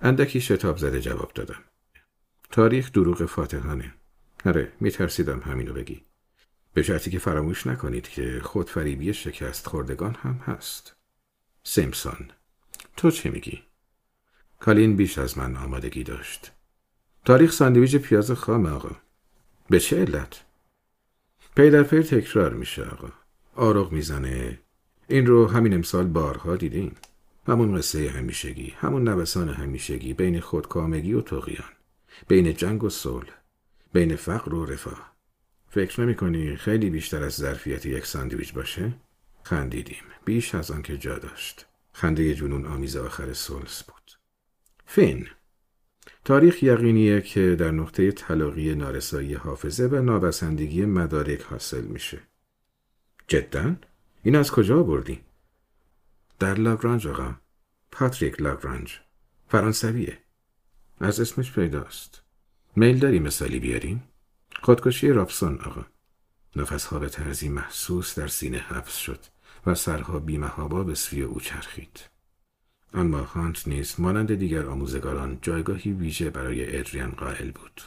اندکی 0.00 0.40
شتاب 0.40 0.76
زده 0.76 1.00
جواب 1.00 1.32
دادم. 1.34 1.64
تاریخ 2.50 2.92
دروغ 2.92 3.24
فاتحانه. 3.24 3.94
نره 4.46 4.72
میترسیدم 4.80 5.40
همینو 5.40 5.72
بگی. 5.72 6.02
به 6.74 6.82
شرطی 6.82 7.10
که 7.10 7.18
فراموش 7.18 7.66
نکنید 7.66 8.08
که 8.08 8.40
خودفریبی 8.44 9.14
شکست 9.14 9.66
خوردگان 9.66 10.14
هم 10.14 10.40
هست. 10.46 10.96
سیمسون. 11.64 12.30
تو 12.96 13.10
چه 13.10 13.30
میگی؟ 13.30 13.62
کالین 14.60 14.96
بیش 14.96 15.18
از 15.18 15.38
من 15.38 15.56
آمادگی 15.56 16.04
داشت. 16.04 16.52
تاریخ 17.24 17.52
ساندویج 17.52 17.96
پیاز 17.96 18.30
خام 18.30 18.66
آقا. 18.66 18.96
به 19.70 19.80
چه 19.80 20.00
علت؟ 20.00 20.44
هی 21.56 21.70
تکرار 22.02 22.54
میشه 22.54 22.84
آقا. 22.84 23.08
آروغ 23.56 23.92
می‌زنه. 23.92 24.58
این 25.08 25.26
رو 25.26 25.46
همین 25.46 25.74
امسال 25.74 26.06
بارها 26.06 26.56
دیدیم 26.56 26.96
همون 27.48 27.78
قصه 27.78 28.10
همیشگی 28.10 28.74
همون 28.76 29.08
نوسان 29.08 29.48
همیشگی 29.48 30.14
بین 30.14 30.40
خودکامگی 30.40 31.12
و 31.12 31.20
طغیان 31.20 31.72
بین 32.28 32.54
جنگ 32.54 32.84
و 32.84 32.90
صلح. 32.90 33.30
بین 33.92 34.16
فقر 34.16 34.54
و 34.54 34.64
رفاه. 34.64 35.11
فکر 35.72 36.00
نمی 36.00 36.14
کنی 36.14 36.56
خیلی 36.56 36.90
بیشتر 36.90 37.22
از 37.22 37.32
ظرفیت 37.32 37.86
یک 37.86 38.06
ساندویچ 38.06 38.52
باشه؟ 38.52 38.92
خندیدیم. 39.42 40.02
بیش 40.24 40.54
از 40.54 40.70
آن 40.70 40.82
که 40.82 40.98
جا 40.98 41.18
داشت. 41.18 41.66
خنده 41.92 42.34
جنون 42.34 42.66
آمیز 42.66 42.96
آخر 42.96 43.32
سولز 43.32 43.82
بود. 43.82 44.12
فین. 44.86 45.28
تاریخ 46.24 46.62
یقینیه 46.62 47.20
که 47.20 47.56
در 47.58 47.70
نقطه 47.70 48.12
طلاقی 48.12 48.74
نارسایی 48.74 49.34
حافظه 49.34 49.86
و 49.86 50.02
نابسندگی 50.02 50.84
مدارک 50.84 51.42
حاصل 51.42 51.84
میشه. 51.84 52.20
جدا؟ 53.28 53.76
این 54.22 54.36
از 54.36 54.50
کجا 54.50 54.82
بردی؟ 54.82 55.20
در 56.38 56.54
لاگرانج 56.54 57.06
آقا. 57.06 57.34
پاتریک 57.90 58.42
لاگرانج. 58.42 58.98
فرانسویه. 59.48 60.18
از 61.00 61.20
اسمش 61.20 61.52
پیداست. 61.52 62.22
میل 62.76 62.98
داری 62.98 63.18
مثالی 63.18 63.58
بیاریم؟ 63.58 64.11
خودکشی 64.62 65.08
رابسون 65.08 65.58
آقا. 65.58 65.84
نفسها 66.56 66.98
به 66.98 67.08
طرزی 67.08 67.48
محسوس 67.48 68.18
در 68.18 68.28
سینه 68.28 68.58
حبس 68.58 68.96
شد 68.96 69.18
و 69.66 69.74
سرها 69.74 70.18
بیمهابا 70.18 70.84
به 70.84 70.94
سوی 70.94 71.22
او 71.22 71.40
چرخید. 71.40 72.00
اما 72.94 73.20
هانت 73.20 73.68
نیز 73.68 73.94
مانند 73.98 74.34
دیگر 74.34 74.66
آموزگاران 74.66 75.38
جایگاهی 75.42 75.92
ویژه 75.92 76.30
برای 76.30 76.78
ادریان 76.78 77.10
قائل 77.10 77.50
بود. 77.50 77.82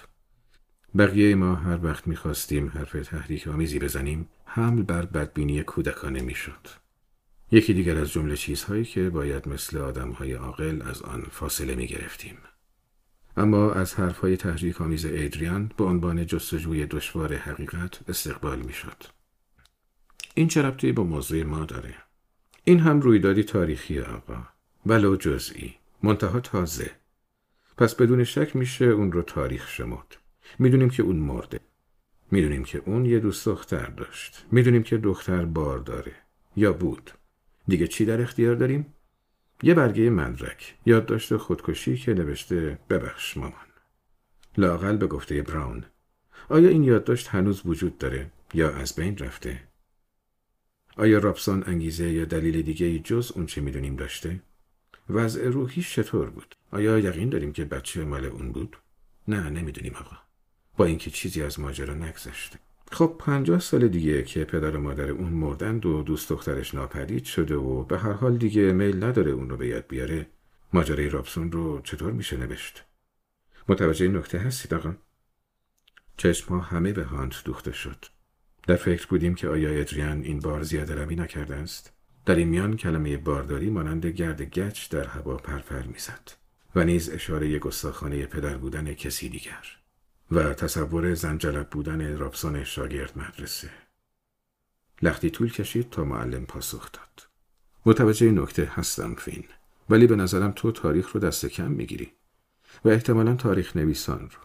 بقیه 0.98 1.36
ما 1.36 1.56
هر 1.56 1.80
وقت 1.86 2.08
می‌خواستیم 2.08 2.70
حرف 2.70 2.92
تحریک 2.92 3.48
آمیزی 3.48 3.80
بزنیم 3.80 4.30
حمل 4.46 4.82
بر 4.82 5.06
بدبینی 5.06 5.64
کودکانه 5.64 6.22
می‌شد. 6.22 6.68
یکی 7.52 7.74
دیگر 7.74 7.98
از 7.98 8.12
جمله 8.12 8.38
چیزهایی 8.38 8.86
که 8.86 9.10
باید 9.10 9.50
مثل 9.50 9.78
آدمهای 9.78 10.34
عاقل 10.34 10.82
از 10.82 11.02
آن 11.02 11.28
فاصله 11.32 11.76
می 11.76 11.88
گرفتیم. 11.88 12.38
اما 13.38 13.72
از 13.72 13.94
حرفهای 13.94 14.38
تحریک 14.38 14.82
آمیز 14.82 15.06
ایدریان 15.06 15.72
به 15.78 15.84
عنوان 15.84 16.26
جستجوی 16.26 16.86
دشوار 16.86 17.36
حقیقت 17.36 18.10
استقبال 18.10 18.60
می 18.60 18.74
شد. 18.74 19.04
این 20.34 20.48
چه 20.48 20.62
ربطی 20.62 20.92
با 20.92 21.04
موضوع 21.04 21.44
ما 21.44 21.66
داره؟ 21.66 21.96
این 22.64 22.80
هم 22.80 23.02
رویدادی 23.02 23.44
تاریخی 23.44 24.00
آقا. 24.00 24.44
ولو 24.86 25.16
جزئی. 25.16 25.76
منتها 26.04 26.40
تازه. 26.40 26.92
پس 27.78 27.96
بدون 27.96 28.24
شک 28.24 28.56
میشه 28.56 28.86
اون 28.86 29.12
رو 29.12 29.22
تاریخ 29.22 29.70
شمرد. 29.70 30.18
می‌دونیم 30.60 30.90
که 30.90 31.04
اون 31.04 31.16
مرده. 31.16 31.60
می‌دونیم 32.32 32.64
که 32.64 32.82
اون 32.86 33.06
یه 33.06 33.20
دوست 33.20 33.46
دختر 33.46 33.86
داشت. 33.86 34.46
می‌دونیم 34.52 34.84
که 34.84 34.98
دختر 34.98 35.46
بار 35.46 35.80
داره. 35.80 36.12
یا 36.56 36.74
بود. 36.74 37.12
دیگه 37.68 37.88
چی 37.88 38.06
در 38.06 38.22
اختیار 38.22 38.56
داریم؟ 38.56 38.86
یه 39.66 39.74
برگه 39.74 40.10
مدرک 40.10 40.76
یادداشت 40.86 41.38
خودکشی 41.38 41.98
که 41.98 42.14
نوشته 42.14 42.80
ببخش 42.90 43.38
مامان. 43.38 43.68
لاقل 44.58 44.98
به 44.98 45.08
گفته 45.08 45.42
براون. 45.42 45.86
آیا 46.50 46.70
این 46.70 46.84
یادداشت 46.84 47.28
هنوز 47.28 47.62
وجود 47.66 47.98
داره 47.98 48.32
یا 48.54 48.76
از 48.76 48.96
بین 48.96 49.18
رفته؟ 49.18 49.64
آیا 50.98 51.20
رابسون 51.20 51.64
انگیزه 51.68 52.10
یا 52.10 52.26
دلیل 52.26 52.62
دیگه 52.62 53.00
جز 53.00 53.32
اون 53.36 53.46
چه 53.46 53.62
می‌دونیم 53.62 53.96
داشته؟ 53.96 54.40
وضع 55.10 55.50
روحی 55.50 55.82
چطور 55.82 56.30
بود؟ 56.30 56.56
آیا 56.72 57.00
یقین 57.00 57.30
داریم 57.30 57.54
که 57.54 57.66
بچه 57.66 58.06
مال 58.06 58.26
اون 58.26 58.52
بود؟ 58.52 58.78
نه 59.28 59.50
نمی‌دونیم 59.50 59.96
آقا. 59.96 60.18
با 60.78 60.86
اینکه 60.86 61.12
چیزی 61.12 61.44
از 61.44 61.60
ماجرا 61.60 61.94
نگذشته. 61.94 62.60
خب 62.92 63.16
پنجاه 63.20 63.60
سال 63.60 63.88
دیگه 63.88 64.24
که 64.24 64.44
پدر 64.44 64.76
و 64.76 64.82
مادر 64.82 65.10
اون 65.10 65.30
مردند 65.30 65.86
و 65.86 66.04
دوست 66.04 66.30
دخترش 66.30 66.74
ناپدید 66.74 67.26
شده 67.26 67.56
و 67.56 67.84
به 67.84 67.98
هر 67.98 68.12
حال 68.12 68.38
دیگه 68.38 68.72
میل 68.72 69.04
نداره 69.04 69.32
اون 69.32 69.50
رو 69.50 69.58
به 69.58 69.68
یاد 69.68 69.88
بیاره. 69.88 70.28
ماجرای 70.74 71.10
رابسون 71.10 71.52
رو 71.52 71.82
چطور 71.82 72.12
میشه 72.12 72.38
نوشت؟ 72.38 72.84
متوجه 73.70 74.08
نکته 74.08 74.40
هستید 74.40 74.74
آقا؟ 74.74 74.96
چشم 76.18 76.48
ها 76.48 76.60
همه 76.60 76.94
به 76.94 77.04
هانت 77.04 77.42
دوخته 77.46 77.72
شد. 77.72 78.06
در 78.68 78.76
فکر 78.76 79.08
بودیم 79.08 79.36
که 79.36 79.48
آیا 79.48 79.70
ادریان 79.70 80.22
این 80.22 80.40
بار 80.40 80.64
زیاده 80.64 80.96
روی 80.96 81.16
نکرده 81.16 81.56
است؟ 81.56 81.94
در 82.26 82.36
این 82.36 82.48
میان 82.48 82.78
کلمه 82.78 83.18
بارداری 83.18 83.70
مانند 83.70 84.06
گرد 84.06 84.42
گچ 84.42 84.90
در 84.90 85.08
هوا 85.08 85.38
پرپر 85.38 85.84
می‌زد 85.84 86.32
و 86.76 86.84
نیز 86.84 87.10
اشاره 87.10 87.60
گستاخانه 87.60 88.26
پدر 88.26 88.58
بودن 88.58 88.94
کسی 88.94 89.30
دیگر. 89.30 89.85
و 90.32 90.54
تصور 90.54 91.14
زنجلب 91.14 91.70
بودن 91.70 92.18
رابسون 92.18 92.64
شاگرد 92.64 93.18
مدرسه. 93.18 93.70
لختی 95.02 95.30
طول 95.30 95.52
کشید 95.52 95.90
تا 95.90 96.04
معلم 96.04 96.46
پاسخ 96.46 96.92
داد. 96.92 97.28
متوجه 97.86 98.32
نکته 98.32 98.72
هستم 98.74 99.16
فین. 99.16 99.44
ولی 99.90 100.08
به 100.08 100.16
نظرم 100.16 100.52
تو 100.52 100.72
تاریخ 100.72 101.12
رو 101.12 101.20
دست 101.20 101.46
کم 101.46 101.72
می‌گیری 101.72 102.12
و 102.86 102.90
احتمالا 102.90 103.36
تاریخ 103.36 103.76
نویسان 103.76 104.20
رو. 104.20 104.40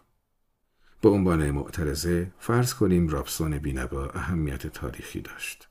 به 1.02 1.08
عنوان 1.08 1.50
معترضه 1.50 2.32
فرض 2.38 2.74
کنیم 2.74 3.08
رابسون 3.08 3.58
بینوا 3.58 4.08
اهمیت 4.10 4.66
تاریخی 4.66 5.20
داشت. 5.20 5.68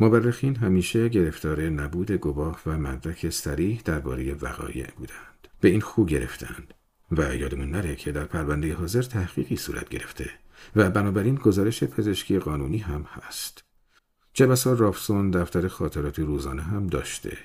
مورخین 0.00 0.56
همیشه 0.56 1.08
گرفتار 1.08 1.62
نبود 1.62 2.12
گواه 2.12 2.60
و 2.66 2.78
مدرک 2.78 3.30
سریح 3.30 3.82
درباره 3.84 4.34
وقایع 4.34 4.90
بودند. 4.90 5.48
به 5.60 5.68
این 5.68 5.80
خو 5.80 6.04
گرفتند. 6.04 6.74
و 7.10 7.36
یادمون 7.36 7.70
نره 7.70 7.96
که 7.96 8.12
در 8.12 8.24
پرونده 8.24 8.74
حاضر 8.74 9.02
تحقیقی 9.02 9.56
صورت 9.56 9.88
گرفته 9.88 10.30
و 10.76 10.90
بنابراین 10.90 11.34
گزارش 11.34 11.84
پزشکی 11.84 12.38
قانونی 12.38 12.78
هم 12.78 13.02
هست 13.02 13.64
چه 14.32 14.46
بسا 14.46 14.72
رافسون 14.72 15.30
دفتر 15.30 15.68
خاطرات 15.68 16.18
روزانه 16.18 16.62
هم 16.62 16.86
داشته 16.86 17.38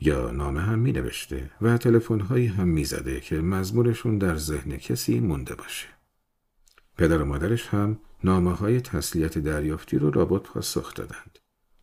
یا 0.00 0.30
نامه 0.30 0.60
هم 0.60 0.78
می 0.78 0.92
نوشته 0.92 1.50
و 1.60 1.78
تلفن 1.78 2.20
هایی 2.20 2.46
هم 2.46 2.68
می 2.68 2.84
زده 2.84 3.20
که 3.20 3.40
مزمورشون 3.40 4.18
در 4.18 4.36
ذهن 4.36 4.76
کسی 4.76 5.20
مونده 5.20 5.54
باشه. 5.54 5.86
پدر 6.98 7.22
و 7.22 7.24
مادرش 7.24 7.66
هم 7.66 7.98
نامه 8.24 8.54
های 8.54 8.80
تسلیت 8.80 9.38
دریافتی 9.38 9.98
رو 9.98 10.10
رابط 10.10 10.42
پاسخ 10.42 10.94
دادند 10.94 11.38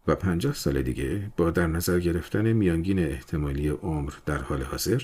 و 0.07 0.15
پنجاه 0.15 0.53
سال 0.53 0.81
دیگه 0.81 1.31
با 1.37 1.51
در 1.51 1.67
نظر 1.67 1.99
گرفتن 1.99 2.53
میانگین 2.53 2.99
احتمالی 2.99 3.69
عمر 3.69 4.13
در 4.25 4.37
حال 4.37 4.63
حاضر 4.63 5.03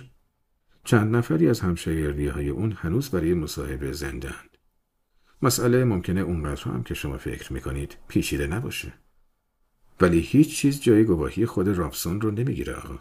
چند 0.87 1.15
نفری 1.15 1.49
از 1.49 1.59
همشگردی 1.59 2.27
های 2.27 2.49
اون 2.49 2.71
هنوز 2.71 3.09
برای 3.09 3.33
مصاحبه 3.33 3.91
زندند. 3.91 4.57
مسئله 5.41 5.83
ممکنه 5.83 6.21
اونقدر 6.21 6.63
هم 6.63 6.83
که 6.83 6.93
شما 6.93 7.17
فکر 7.17 7.53
می‌کنید 7.53 7.97
پیچیده 8.07 8.47
نباشه. 8.47 8.93
ولی 10.01 10.19
هیچ 10.19 10.55
چیز 10.55 10.81
جای 10.81 11.03
گواهی 11.03 11.45
خود 11.45 11.67
رابسون 11.67 12.21
رو 12.21 12.31
نمی‌گیره 12.31 12.73
آقا. 12.73 12.99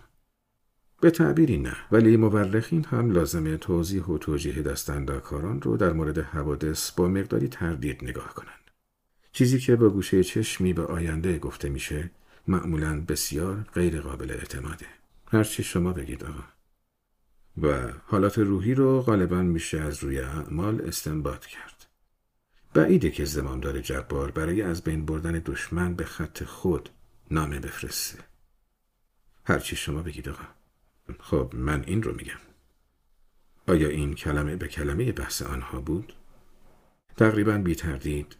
به 1.00 1.10
تعبیری 1.10 1.58
نه 1.58 1.76
ولی 1.92 2.16
مورخین 2.16 2.84
هم 2.84 3.10
لازمه 3.10 3.56
توضیح 3.56 4.04
و 4.04 4.18
توجیه 4.18 4.62
دستندرکاران 4.62 5.62
رو 5.62 5.76
در 5.76 5.92
مورد 5.92 6.18
حوادث 6.18 6.90
با 6.90 7.08
مقداری 7.08 7.48
تردید 7.48 8.04
نگاه 8.04 8.34
کنند. 8.34 8.70
چیزی 9.32 9.58
که 9.58 9.76
با 9.76 9.88
گوشه 9.88 10.24
چشمی 10.24 10.72
به 10.72 10.82
آینده 10.82 11.38
گفته 11.38 11.68
میشه 11.68 12.10
معمولا 12.48 13.04
بسیار 13.08 13.66
غیر 13.74 14.00
قابل 14.00 14.30
اعتماده. 14.30 14.86
هرچی 15.32 15.62
شما 15.62 15.92
بگید 15.92 16.24
آقا. 16.24 16.55
و 17.62 17.92
حالات 18.06 18.38
روحی 18.38 18.74
رو 18.74 19.02
غالبا 19.02 19.42
میشه 19.42 19.80
از 19.80 20.04
روی 20.04 20.18
اعمال 20.18 20.80
استنباط 20.80 21.46
کرد. 21.46 21.86
بعیده 22.74 23.10
که 23.10 23.24
زمامدار 23.24 23.80
جبار 23.80 24.30
برای 24.30 24.62
از 24.62 24.82
بین 24.82 25.06
بردن 25.06 25.42
دشمن 25.44 25.94
به 25.94 26.04
خط 26.04 26.44
خود 26.44 26.90
نامه 27.30 27.58
بفرسته. 27.58 28.18
هرچی 29.44 29.76
شما 29.76 30.02
بگید 30.02 30.28
آقا. 30.28 30.44
خب 31.20 31.52
من 31.54 31.84
این 31.86 32.02
رو 32.02 32.14
میگم. 32.14 32.40
آیا 33.66 33.88
این 33.88 34.14
کلمه 34.14 34.56
به 34.56 34.68
کلمه 34.68 35.12
بحث 35.12 35.42
آنها 35.42 35.80
بود؟ 35.80 36.12
تقریبا 37.16 37.58
بی 37.58 37.74
تردید 37.74 38.36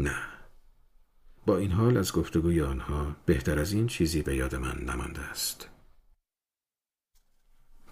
نه. 0.00 0.16
با 1.46 1.56
این 1.56 1.72
حال 1.72 1.96
از 1.96 2.12
گفتگوی 2.12 2.62
آنها 2.62 3.16
بهتر 3.26 3.58
از 3.58 3.72
این 3.72 3.86
چیزی 3.86 4.22
به 4.22 4.36
یاد 4.36 4.54
من 4.54 4.78
نمانده 4.78 5.20
است. 5.20 5.68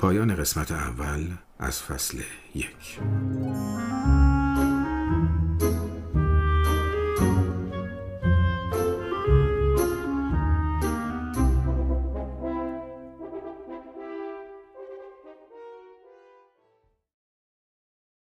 پایان 0.00 0.34
قسمت 0.34 0.72
اول 0.72 1.26
از 1.58 1.82
فصل 1.82 2.18
یک. 2.54 3.00